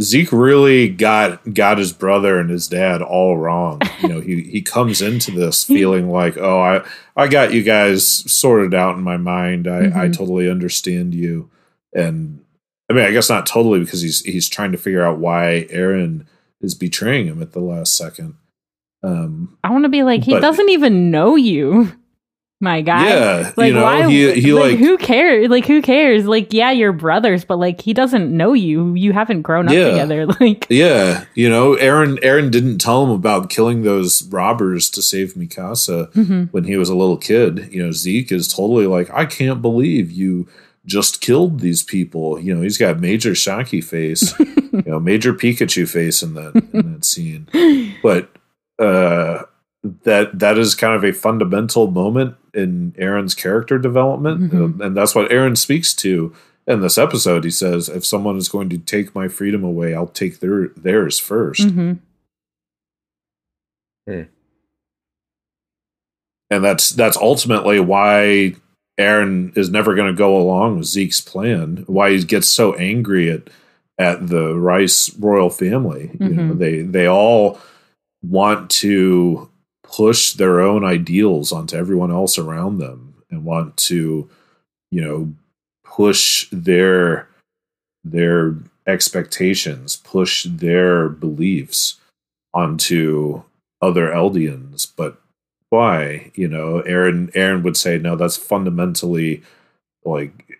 Zeke 0.00 0.32
really 0.32 0.88
got 0.88 1.52
got 1.52 1.76
his 1.78 1.92
brother 1.92 2.38
and 2.38 2.48
his 2.48 2.68
dad 2.68 3.02
all 3.02 3.36
wrong. 3.36 3.80
You 4.00 4.08
know, 4.08 4.20
he 4.20 4.42
he 4.42 4.62
comes 4.62 5.02
into 5.02 5.30
this 5.30 5.64
feeling 5.66 6.10
like, 6.10 6.38
oh, 6.38 6.60
I 6.60 6.82
I 7.16 7.28
got 7.28 7.52
you 7.52 7.62
guys 7.62 8.06
sorted 8.32 8.72
out 8.74 8.96
in 8.96 9.02
my 9.02 9.16
mind. 9.18 9.68
I 9.68 9.78
I 9.86 10.08
Mhm. 10.08 10.16
totally 10.16 10.48
understand 10.50 11.14
you, 11.14 11.50
and 11.94 12.42
I 12.90 12.94
mean, 12.94 13.04
I 13.04 13.10
guess 13.10 13.28
not 13.28 13.46
totally 13.46 13.80
because 13.80 14.00
he's 14.00 14.20
he's 14.24 14.48
trying 14.48 14.72
to 14.72 14.78
figure 14.78 15.02
out 15.02 15.18
why 15.18 15.66
Eren 15.70 16.24
is 16.62 16.74
betraying 16.74 17.26
him 17.26 17.42
at 17.42 17.52
the 17.52 17.60
last 17.60 17.94
second. 17.96 18.34
Um, 19.02 19.56
I 19.64 19.70
want 19.70 19.84
to 19.84 19.88
be 19.90 20.02
like, 20.02 20.24
he 20.24 20.32
doesn't 20.42 20.68
even 20.68 21.10
know 21.10 21.34
you, 21.36 21.92
my 22.60 22.82
guy. 22.82 23.08
yeah, 23.08 23.52
Like 23.56 23.68
you 23.68 23.74
know, 23.74 23.82
why? 23.84 24.08
he 24.10 24.38
he 24.40 24.52
like, 24.52 24.72
like 24.72 24.78
who 24.78 24.98
cares? 24.98 25.48
Like 25.48 25.66
who 25.66 25.80
cares? 25.80 26.26
Like 26.26 26.52
yeah, 26.52 26.70
you're 26.70 26.92
brothers, 26.92 27.44
but 27.44 27.56
like 27.58 27.80
he 27.80 27.94
doesn't 27.94 28.34
know 28.36 28.52
you. 28.52 28.94
You 28.94 29.12
haven't 29.12 29.42
grown 29.42 29.66
up 29.68 29.74
Yeah. 29.74 29.90
together. 29.90 30.26
Like 30.40 30.66
Yeah, 30.68 31.24
you 31.34 31.48
know, 31.48 31.74
Eren 31.76 32.18
Eren 32.20 32.50
didn't 32.50 32.78
tell 32.78 33.02
him 33.04 33.10
about 33.10 33.48
killing 33.50 33.82
those 33.82 34.22
robbers 34.28 34.90
to 34.90 35.02
save 35.02 35.34
Mikasa 35.34 36.12
mhm. 36.12 36.48
when 36.52 36.64
he 36.64 36.76
was 36.76 36.88
a 36.90 36.94
little 36.96 37.16
kid. 37.16 37.68
You 37.72 37.84
know, 37.84 37.92
Zeke 37.92 38.30
is 38.32 38.46
totally 38.46 38.86
like, 38.86 39.10
I 39.10 39.24
can't 39.24 39.62
believe 39.62 40.10
you 40.10 40.46
just 40.86 41.20
killed 41.20 41.60
these 41.60 41.82
people. 41.82 42.38
You 42.40 42.54
know, 42.54 42.62
he's 42.62 42.78
got 42.78 43.00
major 43.00 43.32
Shaki 43.32 43.82
face, 43.84 44.38
you 44.38 44.82
know, 44.86 45.00
major 45.00 45.32
Pikachu 45.34 45.88
face 45.88 46.22
in 46.22 46.34
that 46.34 46.54
in 46.72 46.92
that 46.92 47.04
scene. 47.04 47.48
But 48.02 48.30
uh 48.78 49.44
that 49.82 50.38
that 50.38 50.58
is 50.58 50.74
kind 50.74 50.94
of 50.94 51.04
a 51.04 51.12
fundamental 51.12 51.90
moment 51.90 52.34
in 52.52 52.92
Eren's 52.98 53.34
character 53.34 53.78
development, 53.78 54.52
Mhm. 54.52 54.80
and 54.80 54.96
that's 54.96 55.14
what 55.14 55.30
Eren 55.30 55.56
speaks 55.56 55.94
to 55.94 56.34
in 56.66 56.80
this 56.80 56.98
episode. 56.98 57.44
He 57.44 57.50
says, 57.50 57.88
"If 57.88 58.04
someone 58.04 58.36
is 58.36 58.48
going 58.48 58.68
to 58.70 58.78
take 58.78 59.14
my 59.14 59.28
freedom 59.28 59.64
away, 59.64 59.94
I'll 59.94 60.06
take 60.06 60.40
their 60.40 60.68
theirs 60.76 61.18
1st 61.18 61.68
Mhm. 61.68 61.98
and 66.50 66.64
that's 66.64 66.90
that's 66.90 67.16
ultimately 67.16 67.80
why 67.80 68.54
Eren 68.98 69.56
is 69.56 69.70
never 69.70 69.94
going 69.94 70.12
to 70.12 70.18
go 70.18 70.36
along 70.36 70.78
with 70.78 70.86
Zeke's 70.86 71.20
plan. 71.20 71.84
Why 71.86 72.10
he 72.12 72.24
gets 72.24 72.48
so 72.48 72.74
angry 72.74 73.30
at 73.30 73.48
at 73.98 74.26
the 74.28 74.54
Reiss 74.54 75.14
royal 75.18 75.50
family. 75.50 76.10
You 76.18 76.28
know, 76.28 76.54
Mhm. 76.54 76.58
they 76.58 76.82
they 76.82 77.06
all 77.06 77.58
want 78.22 78.68
to 78.70 79.48
push 79.90 80.34
their 80.34 80.60
own 80.60 80.84
ideals 80.84 81.52
onto 81.52 81.76
everyone 81.76 82.10
else 82.10 82.38
around 82.38 82.78
them 82.78 83.14
and 83.30 83.44
want 83.44 83.76
to, 83.76 84.28
you 84.90 85.00
know, 85.00 85.32
push 85.84 86.48
their 86.50 87.28
their 88.04 88.54
expectations, 88.86 89.96
push 89.96 90.44
their 90.44 91.08
beliefs 91.08 91.96
onto 92.54 93.42
other 93.82 94.08
Eldians, 94.08 94.86
but 94.96 95.20
why? 95.68 96.30
You 96.34 96.48
know, 96.48 96.82
Eren 96.86 97.32
Eren 97.32 97.62
would 97.62 97.76
say, 97.76 97.98
no, 97.98 98.16
that's 98.16 98.36
fundamentally 98.36 99.42
like 100.04 100.58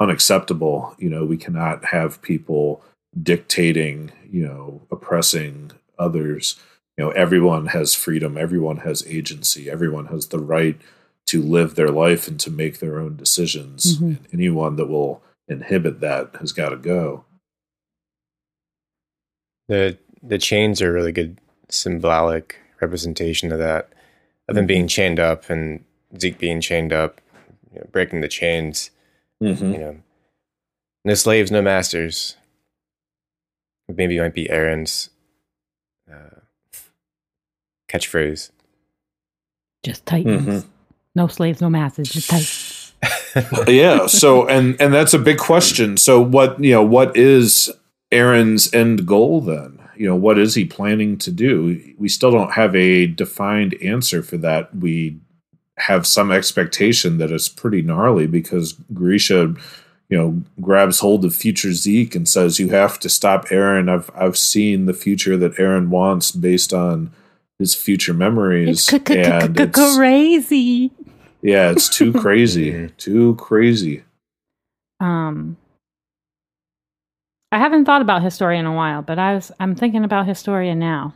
unacceptable. 0.00 0.94
You 0.98 1.10
know, 1.10 1.24
we 1.24 1.36
cannot 1.36 1.84
have 1.86 2.22
people 2.22 2.82
dictating, 3.22 4.12
you 4.30 4.44
know, 4.46 4.80
oppressing 4.90 5.72
others. 5.98 6.56
You 7.00 7.06
know, 7.06 7.12
everyone 7.12 7.68
has 7.68 7.94
freedom, 7.94 8.36
everyone 8.36 8.76
has 8.78 9.02
agency, 9.06 9.70
everyone 9.70 10.08
has 10.08 10.26
the 10.26 10.38
right 10.38 10.78
to 11.28 11.40
live 11.40 11.74
their 11.74 11.88
life 11.88 12.28
and 12.28 12.38
to 12.40 12.50
make 12.50 12.78
their 12.78 12.98
own 12.98 13.16
decisions. 13.16 13.96
Mhm. 13.96 14.02
And 14.02 14.28
anyone 14.34 14.76
that 14.76 14.84
will 14.84 15.22
inhibit 15.48 16.00
that 16.00 16.36
has 16.40 16.52
got 16.52 16.68
to 16.68 16.76
go. 16.76 17.24
The 19.68 19.96
the 20.22 20.36
chains 20.36 20.82
are 20.82 20.90
a 20.90 20.92
really 20.92 21.10
good 21.10 21.38
symbolic 21.70 22.58
representation 22.82 23.50
of 23.50 23.58
that, 23.60 23.88
of 24.46 24.54
them 24.54 24.66
being 24.66 24.86
chained 24.86 25.18
up 25.18 25.48
and 25.48 25.82
Zeke 26.18 26.36
being 26.36 26.60
chained 26.60 26.92
up, 26.92 27.22
you 27.72 27.78
know, 27.78 27.86
breaking 27.90 28.20
the 28.20 28.28
chains. 28.28 28.90
Mm-hmm. 29.42 29.72
You 29.72 29.78
know, 29.78 29.96
no 31.06 31.14
slaves, 31.14 31.50
no 31.50 31.62
masters. 31.62 32.36
Maybe 33.88 34.18
it 34.18 34.20
might 34.20 34.34
be 34.34 34.48
Eren's 34.48 35.08
uh, 36.12 36.39
catchphrase. 37.90 38.50
just 39.82 40.04
titans. 40.06 40.46
Mhm. 40.64 40.66
No 41.14 41.26
slaves, 41.26 41.60
no 41.60 41.70
masters, 41.70 42.08
just 42.10 42.28
titans. 42.30 42.76
yeah 43.68 44.06
so 44.06 44.46
and 44.46 44.78
and 44.78 44.92
that's 44.92 45.14
a 45.14 45.18
big 45.18 45.38
question 45.38 45.96
so 45.96 46.20
what 46.20 46.62
you 46.62 46.70
know 46.72 46.82
what 46.82 47.16
is 47.16 47.70
eren's 48.12 48.70
end 48.74 49.06
goal 49.06 49.40
then 49.40 49.78
you 49.96 50.06
know 50.06 50.14
what 50.16 50.38
is 50.38 50.54
he 50.54 50.66
planning 50.66 51.16
to 51.16 51.30
do 51.30 51.80
we 51.96 52.10
still 52.10 52.30
don't 52.30 52.52
have 52.52 52.76
a 52.76 53.06
defined 53.06 53.72
answer 53.82 54.22
for 54.22 54.36
that 54.36 54.76
we 54.76 55.16
have 55.78 56.06
some 56.06 56.30
expectation 56.30 57.16
that 57.16 57.30
it's 57.32 57.48
pretty 57.48 57.80
gnarly 57.80 58.26
because 58.26 58.74
grisha 58.92 59.54
you 60.10 60.18
know 60.18 60.42
grabs 60.60 61.00
hold 61.00 61.24
of 61.24 61.34
future 61.34 61.72
zeke 61.72 62.14
and 62.14 62.28
says 62.28 62.58
you 62.58 62.68
have 62.68 62.98
to 62.98 63.08
stop 63.08 63.46
eren 63.48 63.88
i've 63.88 64.10
i've 64.14 64.36
seen 64.36 64.84
the 64.84 64.92
future 64.92 65.38
that 65.38 65.54
eren 65.56 65.88
wants 65.88 66.32
based 66.32 66.74
on 66.74 67.10
his 67.60 67.74
future 67.76 68.12
memories 68.14 68.88
It's 68.88 68.92
and 68.92 69.58
it's- 69.60 69.94
crazy. 69.96 70.90
yeah, 71.42 71.70
it's 71.70 71.88
too 71.88 72.12
crazy. 72.20 72.88
Too 72.96 73.36
crazy. 73.36 74.02
Um, 74.98 75.56
I 77.52 77.58
haven't 77.58 77.84
thought 77.84 78.02
about 78.02 78.22
Historia 78.22 78.58
in 78.58 78.66
a 78.66 78.74
while, 78.74 79.02
but 79.02 79.18
I 79.20 79.34
was 79.34 79.52
I'm 79.60 79.74
thinking 79.76 80.02
about 80.04 80.26
Historia 80.26 80.74
now. 80.74 81.14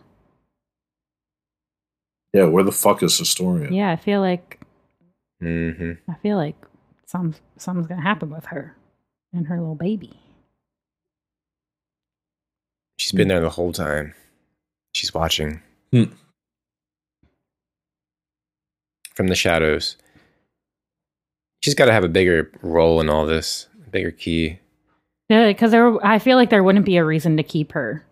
Yeah, 2.32 2.44
where 2.44 2.64
the 2.64 2.72
fuck 2.72 3.02
is 3.02 3.16
Historia? 3.18 3.70
Yeah, 3.70 3.90
I 3.90 3.96
feel 3.96 4.20
like 4.20 4.60
mm-hmm. 5.42 5.92
I 6.10 6.14
feel 6.16 6.36
like 6.36 6.56
some 7.06 7.34
something's 7.56 7.86
gonna 7.86 8.02
happen 8.02 8.30
with 8.30 8.46
her 8.46 8.76
and 9.32 9.46
her 9.46 9.58
little 9.58 9.76
baby. 9.76 10.12
She's 12.98 13.12
been 13.12 13.28
there 13.28 13.40
the 13.40 13.50
whole 13.50 13.72
time. 13.72 14.14
She's 14.94 15.12
watching 15.14 15.60
Hmm. 15.92 16.04
From 19.14 19.28
the 19.28 19.34
shadows. 19.34 19.96
She's 21.62 21.74
got 21.74 21.86
to 21.86 21.92
have 21.92 22.04
a 22.04 22.08
bigger 22.08 22.50
role 22.62 23.00
in 23.00 23.08
all 23.08 23.24
this, 23.26 23.68
a 23.86 23.90
bigger 23.90 24.10
key. 24.10 24.58
Yeah, 25.28 25.46
because 25.48 25.70
there, 25.70 26.04
I 26.06 26.18
feel 26.18 26.36
like 26.36 26.50
there 26.50 26.62
wouldn't 26.62 26.84
be 26.84 26.98
a 26.98 27.04
reason 27.04 27.36
to 27.38 27.42
keep 27.42 27.72
her 27.72 28.04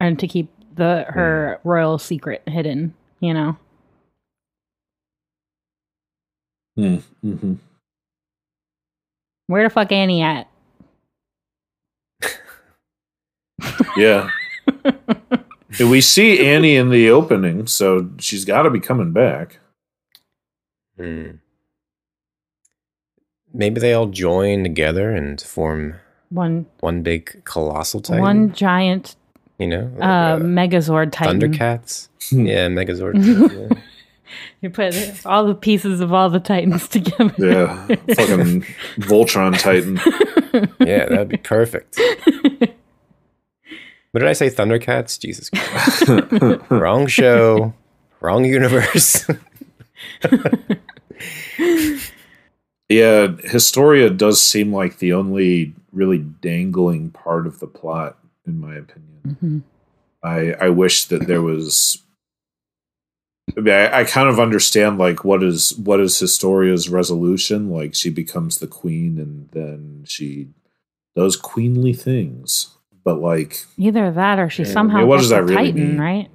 and 0.00 0.18
to 0.18 0.26
keep 0.26 0.50
the 0.74 1.06
her 1.08 1.60
royal 1.64 1.98
secret 1.98 2.42
hidden. 2.46 2.94
You 3.20 3.34
know, 3.34 3.56
Mm, 6.78 7.02
hmm 7.22 7.54
where 9.48 9.64
the 9.64 9.70
fuck 9.70 9.90
Annie 9.92 10.22
at? 10.22 10.48
Yeah. 13.96 14.30
we 15.80 16.00
see 16.00 16.46
Annie 16.46 16.76
in 16.76 16.90
the 16.90 17.10
opening, 17.10 17.66
so 17.66 18.08
she's 18.18 18.44
got 18.44 18.62
to 18.62 18.70
be 18.70 18.78
coming 18.78 19.12
back. 19.12 19.58
Hmm. 20.98 21.30
Maybe 23.52 23.80
they 23.80 23.94
all 23.94 24.06
join 24.06 24.62
together 24.62 25.10
and 25.10 25.40
form 25.40 25.94
One 26.30 26.66
one 26.80 27.02
big 27.02 27.42
colossal 27.44 28.00
titan. 28.00 28.22
one 28.22 28.52
giant 28.52 29.16
you 29.58 29.66
know, 29.66 29.90
like, 29.96 30.02
uh, 30.02 30.12
uh, 30.12 30.38
Megazord 30.38 31.10
Titan. 31.10 31.40
Thundercats. 31.40 32.08
Hmm. 32.30 32.46
yeah, 32.46 32.68
Megazord. 32.68 33.70
yeah. 33.72 33.80
You 34.60 34.68
put 34.68 34.94
all 35.24 35.46
the 35.46 35.54
pieces 35.54 36.02
of 36.02 36.12
all 36.12 36.28
the 36.28 36.38
Titans 36.38 36.86
together. 36.86 37.32
Yeah, 37.38 37.86
fucking 38.14 38.62
Voltron 38.98 39.58
Titan. 39.58 39.98
yeah, 40.86 41.06
that'd 41.06 41.28
be 41.28 41.38
perfect. 41.38 41.98
What 44.12 44.20
did 44.20 44.28
I 44.28 44.32
say? 44.32 44.48
Thundercats? 44.48 45.20
Jesus 45.20 45.50
Christ. 45.50 46.70
wrong 46.70 47.06
show, 47.06 47.74
wrong 48.20 48.44
universe. 48.44 49.26
Yeah, 52.88 53.28
Historia 53.44 54.10
does 54.10 54.40
seem 54.40 54.72
like 54.72 54.98
the 54.98 55.12
only 55.12 55.74
really 55.92 56.18
dangling 56.18 57.10
part 57.10 57.46
of 57.46 57.60
the 57.60 57.66
plot, 57.66 58.18
in 58.46 58.60
my 58.60 58.76
opinion. 58.76 59.36
Mhm. 59.42 59.62
I 60.22 60.52
I 60.66 60.68
wish 60.70 61.04
that 61.06 61.26
there 61.26 61.42
was. 61.42 62.02
I, 63.56 63.60
mean, 63.60 63.74
I, 63.74 64.00
I 64.00 64.04
kind 64.04 64.28
of 64.28 64.38
understand 64.38 64.98
like 64.98 65.24
what 65.24 65.42
is 65.42 65.76
what 65.78 66.00
is 66.00 66.18
Historia's 66.18 66.88
resolution. 66.88 67.70
Like 67.70 67.94
she 67.94 68.10
becomes 68.10 68.58
the 68.58 68.66
queen, 68.66 69.18
and 69.18 69.48
then 69.52 70.04
she 70.06 70.48
does 71.16 71.36
queenly 71.36 71.92
things. 71.94 72.74
But 73.04 73.20
like, 73.20 73.64
Either 73.78 74.10
that, 74.10 74.38
or 74.38 74.50
she 74.50 74.64
somehow 74.64 74.98
yeah, 74.98 75.04
what 75.04 75.16
gets 75.16 75.24
does 75.24 75.30
a 75.32 75.34
that 75.36 75.42
really 75.44 75.56
Titan, 75.72 75.88
mean? 75.88 75.98
right? 76.00 76.28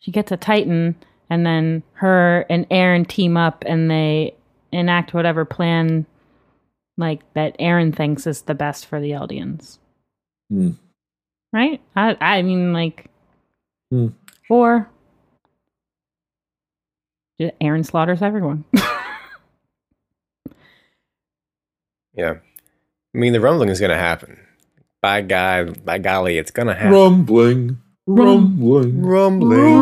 She 0.00 0.10
gets 0.10 0.30
a 0.32 0.36
Titan, 0.36 0.96
and 1.32 1.46
then 1.46 1.82
her 1.94 2.44
and 2.50 2.68
Eren 2.68 3.08
team 3.08 3.38
up, 3.38 3.64
and 3.66 3.90
they 3.90 4.34
enact 4.70 5.14
whatever 5.14 5.46
plan 5.46 6.04
like 6.98 7.20
that 7.32 7.58
Eren 7.58 7.94
thinks 7.96 8.26
is 8.26 8.42
the 8.42 8.54
best 8.54 8.84
for 8.84 9.00
the 9.00 9.12
Eldians. 9.12 9.78
Hmm. 10.50 10.72
Right? 11.54 11.80
I 11.96 12.16
I 12.20 12.42
mean 12.42 12.72
like 12.74 13.06
Hmm. 13.90 14.08
or 14.50 14.88
Eren 17.40 17.84
slaughters 17.84 18.20
everyone. 18.22 18.64
Yeah. 22.14 22.34
I 23.14 23.18
mean, 23.18 23.32
the 23.32 23.40
rumbling 23.40 23.70
is 23.70 23.80
going 23.80 23.90
to 23.90 23.96
happen. 23.96 24.38
By 25.00 25.22
God, 25.22 25.84
by 25.84 25.96
golly, 25.98 26.36
it's 26.38 26.50
going 26.50 26.68
to 26.68 26.74
happen. 26.74 26.92
Rumbling, 26.92 27.81
rumbling, 28.06 29.02
Rumbling. 29.02 29.74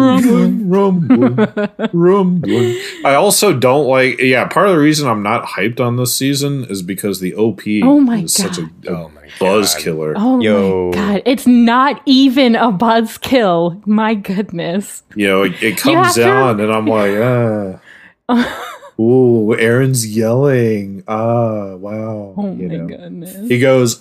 rumbling, 0.69 0.69
rumbling, 0.69 1.69
rumbling. 1.93 2.81
I 3.05 3.15
also 3.15 3.53
don't 3.59 3.87
like. 3.87 4.19
Yeah, 4.21 4.47
part 4.49 4.69
of 4.69 4.75
the 4.75 4.81
reason 4.81 5.09
I'm 5.09 5.23
not 5.23 5.45
hyped 5.45 5.81
on 5.81 5.97
this 5.97 6.15
season 6.15 6.65
is 6.65 6.83
because 6.83 7.21
the 7.21 7.35
OP 7.35 7.61
Oh 7.83 8.01
my 8.01 8.19
is 8.23 8.35
such 8.35 8.59
a, 8.59 8.63
God. 8.83 8.89
Oh 8.89 9.09
my 9.15 9.29
buzz 9.39 9.75
God. 9.75 9.83
killer. 9.83 10.15
oh 10.17 10.41
Yo. 10.41 10.91
my 10.91 10.97
god. 10.97 11.23
It's 11.25 11.47
not 11.47 12.03
even 12.07 12.57
a 12.57 12.71
buzz 12.71 13.17
kill. 13.19 13.81
My 13.87 14.15
goodness. 14.15 15.03
You 15.15 15.27
know, 15.29 15.43
it, 15.45 15.63
it 15.63 15.77
comes 15.79 16.15
have 16.15 16.15
to- 16.17 16.31
on, 16.31 16.61
and 16.61 16.73
I'm 16.73 16.87
like, 16.87 17.13
ah. 18.29 18.67
Ooh, 19.01 19.57
Eren's 19.59 20.07
yelling. 20.15 21.03
Ah, 21.09 21.75
wow. 21.77 22.35
Oh 22.37 22.55
you 22.55 22.69
my 22.69 22.75
know. 22.77 22.87
goodness. 22.87 23.49
He 23.49 23.59
goes, 23.59 23.95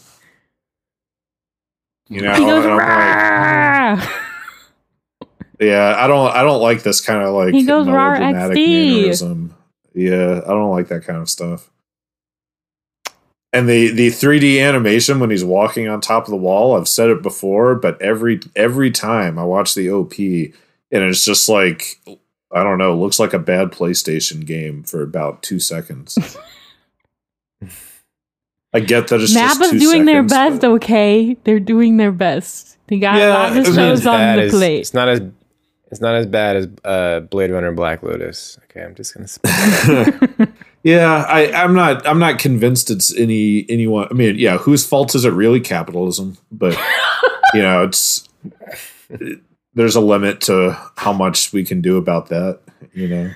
you 2.10 2.22
know, 2.22 2.34
He 2.34 2.40
goes, 2.42 2.66
and 2.66 2.76
like, 2.76 4.10
yeah, 5.60 5.96
I 5.98 6.08
don't, 6.08 6.32
I 6.36 6.44
don't 6.44 6.62
like 6.62 6.84
this 6.84 7.02
kind 7.02 7.24
of 7.24 7.34
like 7.34 7.54
He 7.54 7.64
goes, 7.64 7.86
melodramatic 7.86 8.58
XD." 8.58 8.96
mannerism. 8.96 9.56
Yeah, 9.94 10.42
I 10.46 10.50
don't 10.50 10.72
like 10.72 10.88
that 10.90 11.04
kind 11.04 11.20
of 11.20 11.30
stuff. 11.30 11.70
And 13.52 13.68
the 13.68 13.90
the 13.92 14.08
3D 14.10 14.62
animation 14.62 15.20
when 15.20 15.32
he's 15.32 15.44
walking 15.44 15.88
on 15.88 16.02
top 16.02 16.26
of 16.26 16.30
the 16.30 16.38
wall, 16.38 16.78
I've 16.78 16.88
said 16.88 17.10
it 17.10 17.24
before, 17.24 17.74
but 17.74 18.00
every 18.02 18.40
every 18.56 18.92
time 18.92 19.40
I 19.40 19.44
watch 19.44 19.74
the 19.74 19.90
OP, 19.90 20.14
and 20.20 21.04
it's 21.04 21.26
just 21.26 21.50
like 21.50 22.00
I 22.52 22.64
don't 22.64 22.78
know, 22.78 22.96
looks 22.96 23.20
like 23.20 23.34
a 23.34 23.40
bad 23.40 23.72
PlayStation 23.72 24.46
game 24.46 24.84
for 24.84 25.02
about 25.02 25.42
two 25.42 25.60
seconds. 25.60 26.18
I 28.74 28.80
get 28.82 29.08
that 29.08 29.20
it's 29.22 29.34
just 29.34 29.60
MAPPA's 29.60 29.72
two 29.72 29.80
doing 29.80 30.06
their 30.06 30.24
best, 30.24 30.62
but- 30.62 30.72
okay? 30.72 31.36
They're 31.44 31.60
doing 31.60 31.98
their 31.98 32.12
best. 32.12 32.78
They 32.88 33.00
got 33.00 33.18
Yeah, 33.18 33.30
a 33.30 33.34
lot 33.34 33.52
I 33.54 33.60
of 33.60 33.66
shows 33.66 34.06
on 34.08 34.36
the 34.38 34.44
as- 34.44 34.52
plate. 34.52 34.80
It's 34.80 34.94
not 34.94 35.10
as 35.10 35.22
it's 35.92 36.02
not 36.02 36.14
as 36.16 36.28
bad 36.28 36.56
as 36.56 36.68
uh, 36.86 37.20
Blade 37.22 37.50
Runner 37.50 37.72
Black 37.72 38.04
Lotus. 38.04 38.60
Okay, 38.66 38.82
I'm 38.84 38.94
just 38.94 39.16
gonna. 39.16 39.28
spit 39.28 40.50
yeah, 40.84 41.26
I, 41.28 41.52
I'm 41.52 41.74
not. 41.74 42.06
I'm 42.08 42.20
not 42.20 42.38
convinced 42.38 42.92
it's 42.92 43.16
any 43.16 43.66
anyone. 43.70 44.08
I 44.12 44.14
mean, 44.14 44.38
yeah, 44.38 44.58
whose 44.58 44.86
fault 44.86 45.16
is 45.16 45.26
it 45.26 45.34
really? 45.34 45.60
Capitalism, 45.60 46.38
but 46.52 46.78
you 47.56 47.62
know, 47.64 47.84
it's 47.84 48.30
there's 49.74 49.96
a 49.96 50.02
limit 50.02 50.42
to 50.42 50.78
how 50.96 51.12
much 51.14 51.52
we 51.54 51.64
can 51.66 51.82
do 51.82 51.98
about 51.98 52.28
that. 52.30 52.60
You 52.94 53.08
know, 53.08 53.32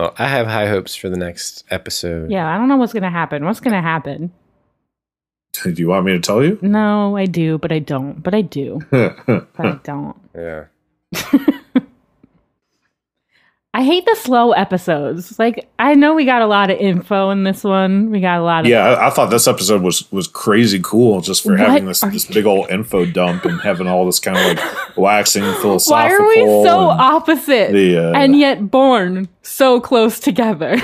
well, 0.00 0.14
I 0.18 0.28
have 0.28 0.46
high 0.46 0.66
hopes 0.66 0.96
for 0.96 1.10
the 1.10 1.18
next 1.18 1.64
episode. 1.70 2.30
yeah, 2.30 2.48
I 2.48 2.56
don't 2.56 2.68
know 2.68 2.78
what's 2.78 2.94
gonna 2.94 3.10
happen. 3.10 3.44
What's 3.44 3.60
gonna 3.60 3.82
happen? 3.82 4.32
do 5.62 5.74
you 5.76 5.88
want 5.88 6.06
me 6.06 6.12
to 6.12 6.20
tell 6.20 6.42
you? 6.42 6.58
No, 6.62 7.16
I 7.16 7.26
do, 7.26 7.58
but 7.58 7.70
I 7.70 7.80
don't. 7.80 8.22
But 8.22 8.34
I 8.34 8.40
do, 8.40 8.80
but 8.90 9.46
I 9.58 9.78
don't. 9.82 10.16
Yeah. 10.34 10.64
I 13.72 13.84
hate 13.84 14.04
the 14.04 14.16
slow 14.16 14.50
episodes. 14.50 15.38
Like 15.38 15.68
I 15.78 15.94
know 15.94 16.14
we 16.14 16.24
got 16.24 16.42
a 16.42 16.46
lot 16.46 16.70
of 16.70 16.78
info 16.78 17.30
in 17.30 17.44
this 17.44 17.62
one. 17.62 18.10
We 18.10 18.20
got 18.20 18.40
a 18.40 18.42
lot 18.42 18.64
of 18.64 18.66
yeah, 18.70 18.82
I, 18.84 19.06
I 19.06 19.10
thought 19.10 19.30
this 19.30 19.46
episode 19.46 19.82
was 19.82 20.10
was 20.10 20.26
crazy 20.26 20.80
cool 20.82 21.20
just 21.20 21.44
for 21.44 21.52
What 21.52 21.60
having 21.60 21.84
this 21.86 22.00
this 22.00 22.28
you- 22.28 22.34
big 22.34 22.46
old 22.46 22.68
info 22.68 23.06
dump 23.06 23.44
and 23.44 23.60
having 23.60 23.86
all 23.86 24.04
this 24.06 24.18
kind 24.18 24.36
of 24.36 24.44
like 24.44 24.96
waxing 24.96 25.44
philosophical. 25.60 25.92
Why 25.94 26.10
are 26.12 26.26
we 26.28 26.42
so 26.66 26.80
opposite 26.80 27.70
the, 27.72 27.96
uh, 27.96 28.12
and 28.18 28.36
yet 28.36 28.72
born 28.72 29.28
so 29.42 29.80
close 29.80 30.18
together? 30.18 30.76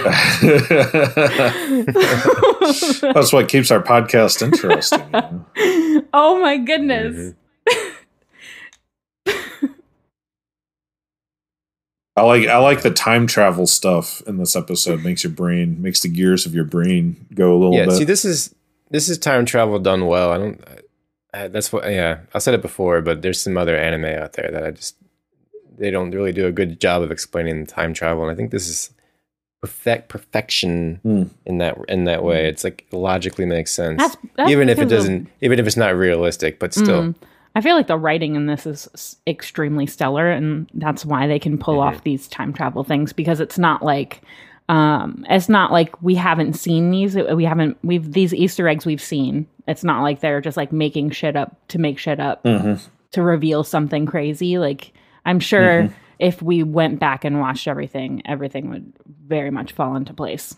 That's 3.02 3.32
what 3.32 3.48
keeps 3.48 3.72
our 3.72 3.82
podcast 3.82 4.42
interesting. 4.42 5.02
you 5.56 5.94
know? 5.96 6.04
oh 6.12 6.40
my 6.40 6.56
goodness. 6.56 7.34
I 12.16 12.22
like 12.22 12.48
I 12.48 12.56
like 12.58 12.82
the 12.82 12.90
time 12.90 13.26
travel 13.26 13.66
stuff 13.66 14.22
in 14.26 14.38
this 14.38 14.56
episode. 14.56 15.04
Makes 15.04 15.24
your 15.24 15.32
brain 15.32 15.82
makes 15.82 16.00
the 16.00 16.08
gears 16.08 16.46
of 16.46 16.54
your 16.54 16.64
brain 16.64 17.26
go 17.34 17.52
a 17.54 17.58
little 17.58 17.74
Yeah. 17.74 17.86
bit. 17.86 17.96
See, 17.96 18.04
this 18.04 18.24
is 18.24 18.54
this 18.90 19.08
is 19.08 19.18
time 19.18 19.44
travel 19.44 19.78
done 19.78 20.06
well. 20.06 20.32
I 20.32 20.38
don't. 20.38 20.64
I, 21.34 21.48
that's 21.48 21.72
what. 21.72 21.84
Yeah, 21.90 22.20
I 22.32 22.38
said 22.38 22.54
it 22.54 22.62
before, 22.62 23.02
but 23.02 23.20
there's 23.22 23.40
some 23.40 23.58
other 23.58 23.76
anime 23.76 24.06
out 24.06 24.32
there 24.34 24.48
that 24.50 24.64
I 24.64 24.70
just 24.70 24.96
they 25.76 25.90
don't 25.90 26.10
really 26.12 26.32
do 26.32 26.46
a 26.46 26.52
good 26.52 26.80
job 26.80 27.02
of 27.02 27.10
explaining 27.10 27.66
time 27.66 27.92
travel, 27.92 28.22
and 28.22 28.32
I 28.32 28.34
think 28.34 28.50
this 28.50 28.66
is 28.68 28.90
perfect 29.60 30.08
perfection 30.08 31.00
Hmm. 31.02 31.22
in 31.44 31.58
that 31.58 31.76
in 31.88 32.04
that 32.04 32.22
way. 32.24 32.48
It's 32.48 32.64
like 32.64 32.86
logically 32.92 33.44
makes 33.44 33.72
sense, 33.72 33.98
That's, 33.98 34.16
that's 34.36 34.50
even 34.50 34.70
if 34.70 34.78
it 34.78 34.86
doesn't, 34.88 35.28
even 35.42 35.58
if 35.58 35.66
it's 35.66 35.76
not 35.76 35.94
realistic, 35.94 36.58
but 36.58 36.72
still. 36.72 37.02
Mm. 37.02 37.14
I 37.56 37.62
feel 37.62 37.74
like 37.74 37.86
the 37.86 37.96
writing 37.96 38.36
in 38.36 38.44
this 38.46 38.66
is 38.66 39.16
extremely 39.26 39.86
stellar, 39.86 40.30
and 40.30 40.68
that's 40.74 41.06
why 41.06 41.26
they 41.26 41.38
can 41.38 41.56
pull 41.56 41.78
Mhm. 41.78 41.82
off 41.86 42.04
these 42.04 42.28
time 42.28 42.52
travel 42.52 42.84
things 42.84 43.12
because 43.14 43.40
it's 43.40 43.58
not 43.58 43.82
like 43.82 44.20
um 44.68 45.24
it's 45.30 45.48
not 45.48 45.72
like 45.72 46.02
we 46.02 46.14
haven't 46.16 46.52
seen 46.54 46.90
these 46.90 47.14
we 47.16 47.44
haven't 47.44 47.78
we've 47.84 48.12
these 48.12 48.34
easter 48.34 48.66
eggs 48.68 48.84
we've 48.84 49.00
seen 49.00 49.46
it's 49.68 49.84
not 49.84 50.02
like 50.02 50.18
they're 50.20 50.40
just 50.40 50.56
like 50.56 50.72
making 50.72 51.08
shit 51.08 51.36
up 51.36 51.54
to 51.68 51.78
make 51.78 51.98
shit 52.00 52.18
up 52.18 52.42
Mhm. 52.42 52.80
to 53.12 53.22
reveal 53.22 53.62
something 53.62 54.06
crazy 54.06 54.58
like 54.58 54.92
i'm 55.24 55.38
sure 55.38 55.84
Mhm. 55.84 55.92
if 56.18 56.42
we 56.42 56.64
went 56.64 56.98
back 56.98 57.24
and 57.24 57.38
watched 57.38 57.68
everything 57.68 58.22
everything 58.24 58.68
would 58.68 58.92
very 59.28 59.52
much 59.52 59.70
fall 59.70 59.94
into 59.94 60.12
place 60.12 60.56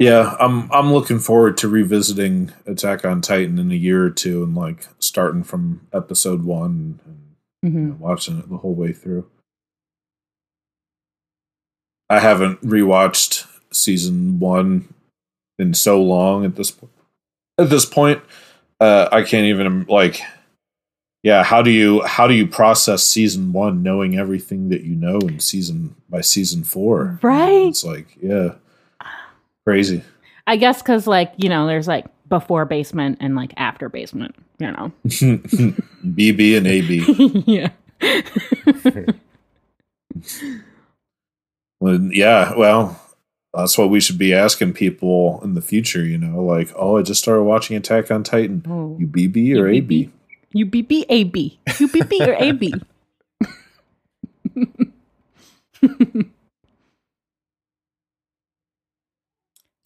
Yeah, 0.00 0.34
I'm 0.40 0.72
I'm 0.72 0.94
looking 0.94 1.18
forward 1.18 1.58
to 1.58 1.68
revisiting 1.68 2.52
Attack 2.66 3.04
on 3.04 3.20
Titan 3.20 3.58
in 3.58 3.70
a 3.70 3.74
year 3.74 4.02
or 4.02 4.08
two 4.10 4.42
and 4.42 4.54
like 4.54 4.86
starting 4.98 5.44
from 5.44 5.86
episode 5.92 6.42
one 6.42 6.98
and 7.04 7.18
hmm 7.62 7.78
you 7.78 7.84
know, 7.88 7.96
watching 8.00 8.38
it 8.38 8.48
the 8.48 8.56
whole 8.56 8.74
way 8.74 8.94
through. 8.94 9.28
I 12.08 12.18
haven't 12.18 12.62
rewatched 12.62 13.46
season 13.72 14.40
one 14.40 14.92
in 15.58 15.74
so 15.74 16.02
long 16.02 16.46
at 16.46 16.56
this 16.56 16.70
point. 16.70 16.92
At 17.58 17.68
this 17.68 17.84
point, 17.84 18.22
uh, 18.80 19.10
I 19.12 19.22
can't 19.22 19.46
even 19.46 19.84
like. 19.84 20.22
Yeah, 21.22 21.44
how 21.44 21.60
do 21.60 21.70
you 21.70 22.00
how 22.06 22.26
do 22.26 22.32
you 22.32 22.46
process 22.46 23.04
season 23.04 23.52
one, 23.52 23.82
knowing 23.82 24.16
everything 24.16 24.70
that 24.70 24.80
you 24.80 24.94
know 24.94 25.18
in 25.18 25.40
season 25.40 25.94
by 26.08 26.22
season 26.22 26.64
four? 26.64 27.18
Right. 27.20 27.68
It's 27.68 27.84
like 27.84 28.16
yeah, 28.22 28.54
crazy. 29.70 30.02
i 30.46 30.56
guess 30.56 30.82
because 30.82 31.06
like 31.06 31.32
you 31.36 31.48
know 31.48 31.66
there's 31.66 31.88
like 31.88 32.06
before 32.28 32.64
basement 32.64 33.18
and 33.20 33.34
like 33.34 33.52
after 33.56 33.88
basement 33.88 34.34
you 34.58 34.70
know 34.70 34.92
BB 35.04 36.56
and 36.56 36.66
AB. 36.66 37.42
yeah 37.46 37.70
Well, 41.80 41.98
yeah, 42.12 42.54
well, 42.56 43.00
that's 43.54 43.78
what 43.78 43.88
we 43.90 44.00
should 44.00 44.18
be 44.18 44.34
asking 44.34 44.74
people 44.74 45.40
in 45.42 45.54
the 45.54 45.62
future. 45.62 46.04
You 46.04 46.18
know, 46.18 46.42
like, 46.44 46.70
oh, 46.76 46.98
I 46.98 47.02
just 47.02 47.22
started 47.22 47.44
watching 47.44 47.76
Attack 47.76 48.10
on 48.10 48.22
Titan. 48.22 48.64
Oh. 48.68 48.96
You 48.98 49.06
BB 49.06 49.56
or 49.56 49.66
AB? 49.66 50.10
You 50.52 50.66
BB? 50.66 50.84
UBB 50.86 51.04
AB. 51.08 51.60
UBB 51.66 52.26
or 52.26 52.34
AB. 52.34 52.74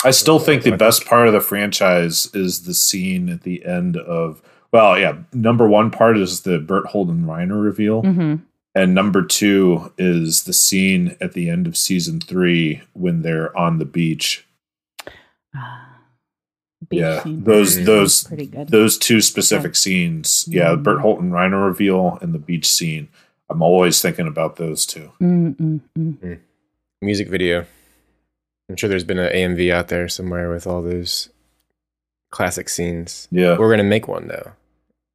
I 0.05 0.11
still 0.11 0.39
think 0.39 0.63
the 0.63 0.77
best 0.77 1.07
part 1.07 1.27
of 1.27 1.33
the 1.33 1.41
franchise 1.41 2.29
is 2.35 2.63
the 2.65 2.75
scene 2.75 3.29
at 3.29 3.43
the 3.43 3.65
end 3.65 3.97
of. 3.97 4.43
Well, 4.73 4.99
yeah, 4.99 5.17
number 5.33 5.69
one 5.69 5.91
part 5.91 6.19
is 6.19 6.41
the 6.43 6.59
Bertholdt 6.59 7.09
Reiner 7.25 7.63
reveal, 7.63 8.03
hmm 8.03 8.37
and 8.77 8.93
number 8.93 9.23
two 9.25 9.93
is 9.99 10.43
the 10.45 10.53
scene 10.53 11.17
at 11.21 11.33
the 11.33 11.49
end 11.49 11.69
of 11.69 11.77
season 11.77 12.19
three 12.19 12.83
when 12.93 13.23
they're 13.23 13.57
on 13.57 13.79
the 13.79 13.85
beach. 13.85 14.45
yeah, 16.91 17.23
those 17.25 17.79
Mhm. 17.79 17.85
those 17.87 18.25
pretty 18.25 18.47
good. 18.47 18.69
those 18.69 18.99
two 18.99 19.21
specific 19.21 19.77
scenes. 19.77 20.45
Yeah, 20.49 20.75
Mm. 20.75 20.83
Bertholdt 20.83 21.21
Reiner 21.31 21.65
reveal 21.67 22.19
and 22.21 22.35
the 22.35 22.39
beach 22.39 22.67
scene. 22.67 23.09
I'm 23.49 23.63
always 23.63 24.01
thinking 24.03 24.27
about 24.27 24.57
those 24.57 24.85
two. 24.87 25.11
Mm, 25.21 25.57
mm, 25.57 25.81
mm. 25.97 26.39
Music 27.01 27.29
video. 27.29 27.67
I'm 28.69 28.77
sure 28.77 28.89
there's 28.89 29.05
been 29.05 29.19
an 29.19 29.33
AMV 29.33 29.73
out 29.73 29.89
there 29.89 30.09
somewhere 30.09 30.51
with 30.51 30.67
all 30.67 30.83
those 30.83 31.29
classic 32.31 32.69
scenes. 32.69 33.29
Yeah. 33.31 33.59
We're 33.59 33.71
gonna 33.71 33.85
make 33.85 34.09
one 34.09 34.29
though. 34.29 34.53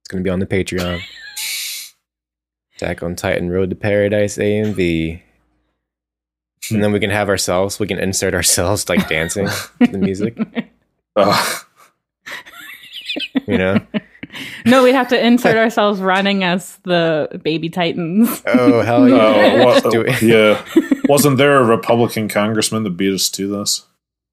It's 0.01 0.07
gonna 0.09 0.23
be 0.23 0.29
on 0.29 0.39
the 0.39 0.45
Patreon. 0.45 1.01
Attack 2.77 3.03
on 3.03 3.15
Titan 3.15 3.49
Road 3.49 3.69
to 3.71 3.75
Paradise 3.75 4.37
AMV. 4.37 5.21
and 6.71 6.83
then 6.83 6.91
we 6.91 6.99
can 6.99 7.09
have 7.09 7.27
ourselves. 7.27 7.79
We 7.79 7.87
can 7.87 7.99
insert 7.99 8.33
ourselves 8.33 8.87
like 8.87 9.09
dancing 9.09 9.47
to 9.47 9.87
the 9.87 9.97
music. 9.97 10.37
Ugh. 11.15 11.55
Oh. 13.35 13.41
You 13.47 13.57
know. 13.57 13.79
No, 14.69 14.83
we'd 14.83 14.93
have 14.95 15.07
to 15.09 15.25
insert 15.25 15.57
ourselves 15.57 15.99
running 15.99 16.43
as 16.43 16.77
the 16.83 17.39
baby 17.43 17.69
titans. 17.69 18.41
Oh 18.47 18.81
hell 18.81 19.07
yeah! 19.09 19.15
Oh, 19.17 19.65
what- 19.83 19.91
do 19.91 20.01
it. 20.01 20.21
yeah. 20.21 20.63
Wasn't 21.09 21.37
there 21.37 21.57
a 21.57 21.63
Republican 21.65 22.27
congressman 22.29 22.83
that 22.83 22.91
beat 22.91 23.13
us 23.13 23.29
to 23.31 23.47
this? 23.47 23.85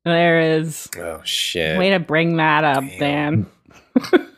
There 0.05 0.41
is. 0.59 0.89
Oh 0.99 1.20
shit! 1.24 1.78
Way 1.78 1.91
to 1.91 1.99
bring 1.99 2.37
that 2.37 2.64
up, 2.64 2.84
Dan. 2.99 3.47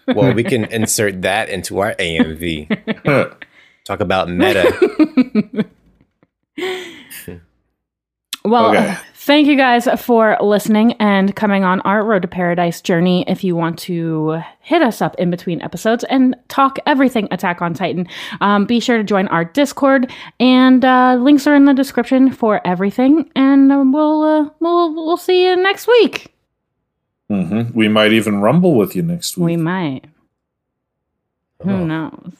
Well, 0.07 0.33
we 0.33 0.45
can 0.45 0.65
insert 0.67 1.23
that 1.23 1.49
into 1.51 1.81
our 1.81 1.95
AMV. 1.95 3.37
Talk 3.85 4.01
about 4.01 4.29
meta. 4.31 5.67
Well, 8.45 8.71
Okay. 8.71 8.97
Thank 9.21 9.47
you 9.47 9.57
guys 9.57 9.87
for 10.01 10.37
listening 10.41 10.93
and 10.95 11.35
coming 11.37 11.65
on 11.65 11.81
our 11.83 12.05
Road 12.05 12.23
to 12.23 12.29
Paradise 12.29 12.81
journey. 12.81 13.25
If 13.29 13.45
you 13.45 13.55
want 13.57 13.79
to 13.81 14.41
hit 14.61 14.81
us 14.83 15.03
up 15.03 15.15
in 15.17 15.31
between 15.31 15.61
episodes 15.63 16.05
and 16.05 16.35
talk 16.49 16.79
everything 16.87 17.29
Attack 17.31 17.61
on 17.61 17.75
Titan, 17.75 18.07
um, 18.41 18.65
be 18.65 18.81
sure 18.81 18.97
to 18.99 19.05
join 19.05 19.29
our 19.29 19.45
Discord. 19.45 20.11
And 20.41 20.85
uh, 20.85 21.17
links 21.21 21.47
are 21.47 21.55
in 21.55 21.65
the 21.67 21.75
description 21.75 22.31
for 22.33 22.67
everything. 22.67 23.31
And 23.35 23.71
uh, 23.73 23.85
we'll 23.87 24.23
uh, 24.23 24.51
we'll 24.61 24.95
we'll 24.95 25.17
see 25.17 25.47
you 25.47 25.57
next 25.57 25.87
week. 25.89 26.33
hmm 27.29 27.63
We 27.75 27.89
might 27.89 28.13
even 28.13 28.41
rumble 28.41 28.75
with 28.75 28.95
you 28.97 29.03
next 29.03 29.37
week. 29.37 29.47
We 29.47 29.57
might. 29.57 30.05
Who 31.63 31.71
Oh. 31.71 31.85
knows? 31.85 32.33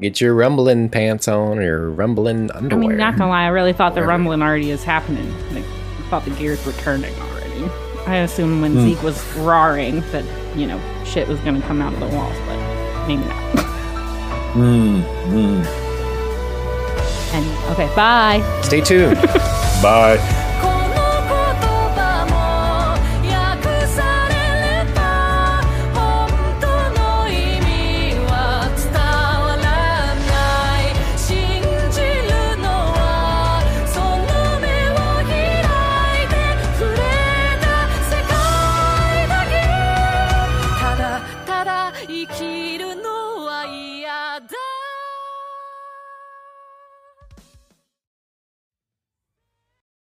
Get 0.00 0.20
your 0.20 0.34
rumbling 0.34 0.90
pants 0.90 1.26
on 1.26 1.58
or 1.58 1.62
your 1.62 1.90
rumbling 1.90 2.50
I 2.50 2.58
underwear. 2.58 2.88
mean, 2.88 2.96
not 2.98 3.16
gonna 3.16 3.30
lie, 3.30 3.44
I 3.44 3.48
really 3.48 3.72
thought 3.72 3.94
the 3.94 4.02
rumbling 4.04 4.42
already 4.42 4.70
is 4.70 4.84
happening. 4.84 5.26
Like, 5.54 5.64
I 5.64 6.02
thought 6.10 6.24
the 6.26 6.32
gears 6.32 6.64
were 6.66 6.72
turning 6.72 7.14
already. 7.14 7.64
I 8.06 8.16
assumed 8.16 8.60
when 8.60 8.72
Hmm. 8.74 8.80
Zeke 8.82 9.02
was 9.02 9.36
roaring 9.36 10.02
that, 10.12 10.24
you 10.54 10.66
know, 10.66 10.78
shit 11.06 11.26
was 11.26 11.40
gonna 11.40 11.62
come 11.62 11.80
out 11.80 11.94
of 11.94 12.00
the 12.00 12.08
walls, 12.08 12.36
but 12.46 13.06
maybe 13.08 13.22
not. 13.24 13.64
Mm, 14.54 15.02
mm. 15.28 15.66
anyway, 17.34 17.56
okay, 17.72 17.94
bye. 17.96 18.60
Stay 18.62 18.80
tuned. 18.82 19.16
Bye. 19.82 20.18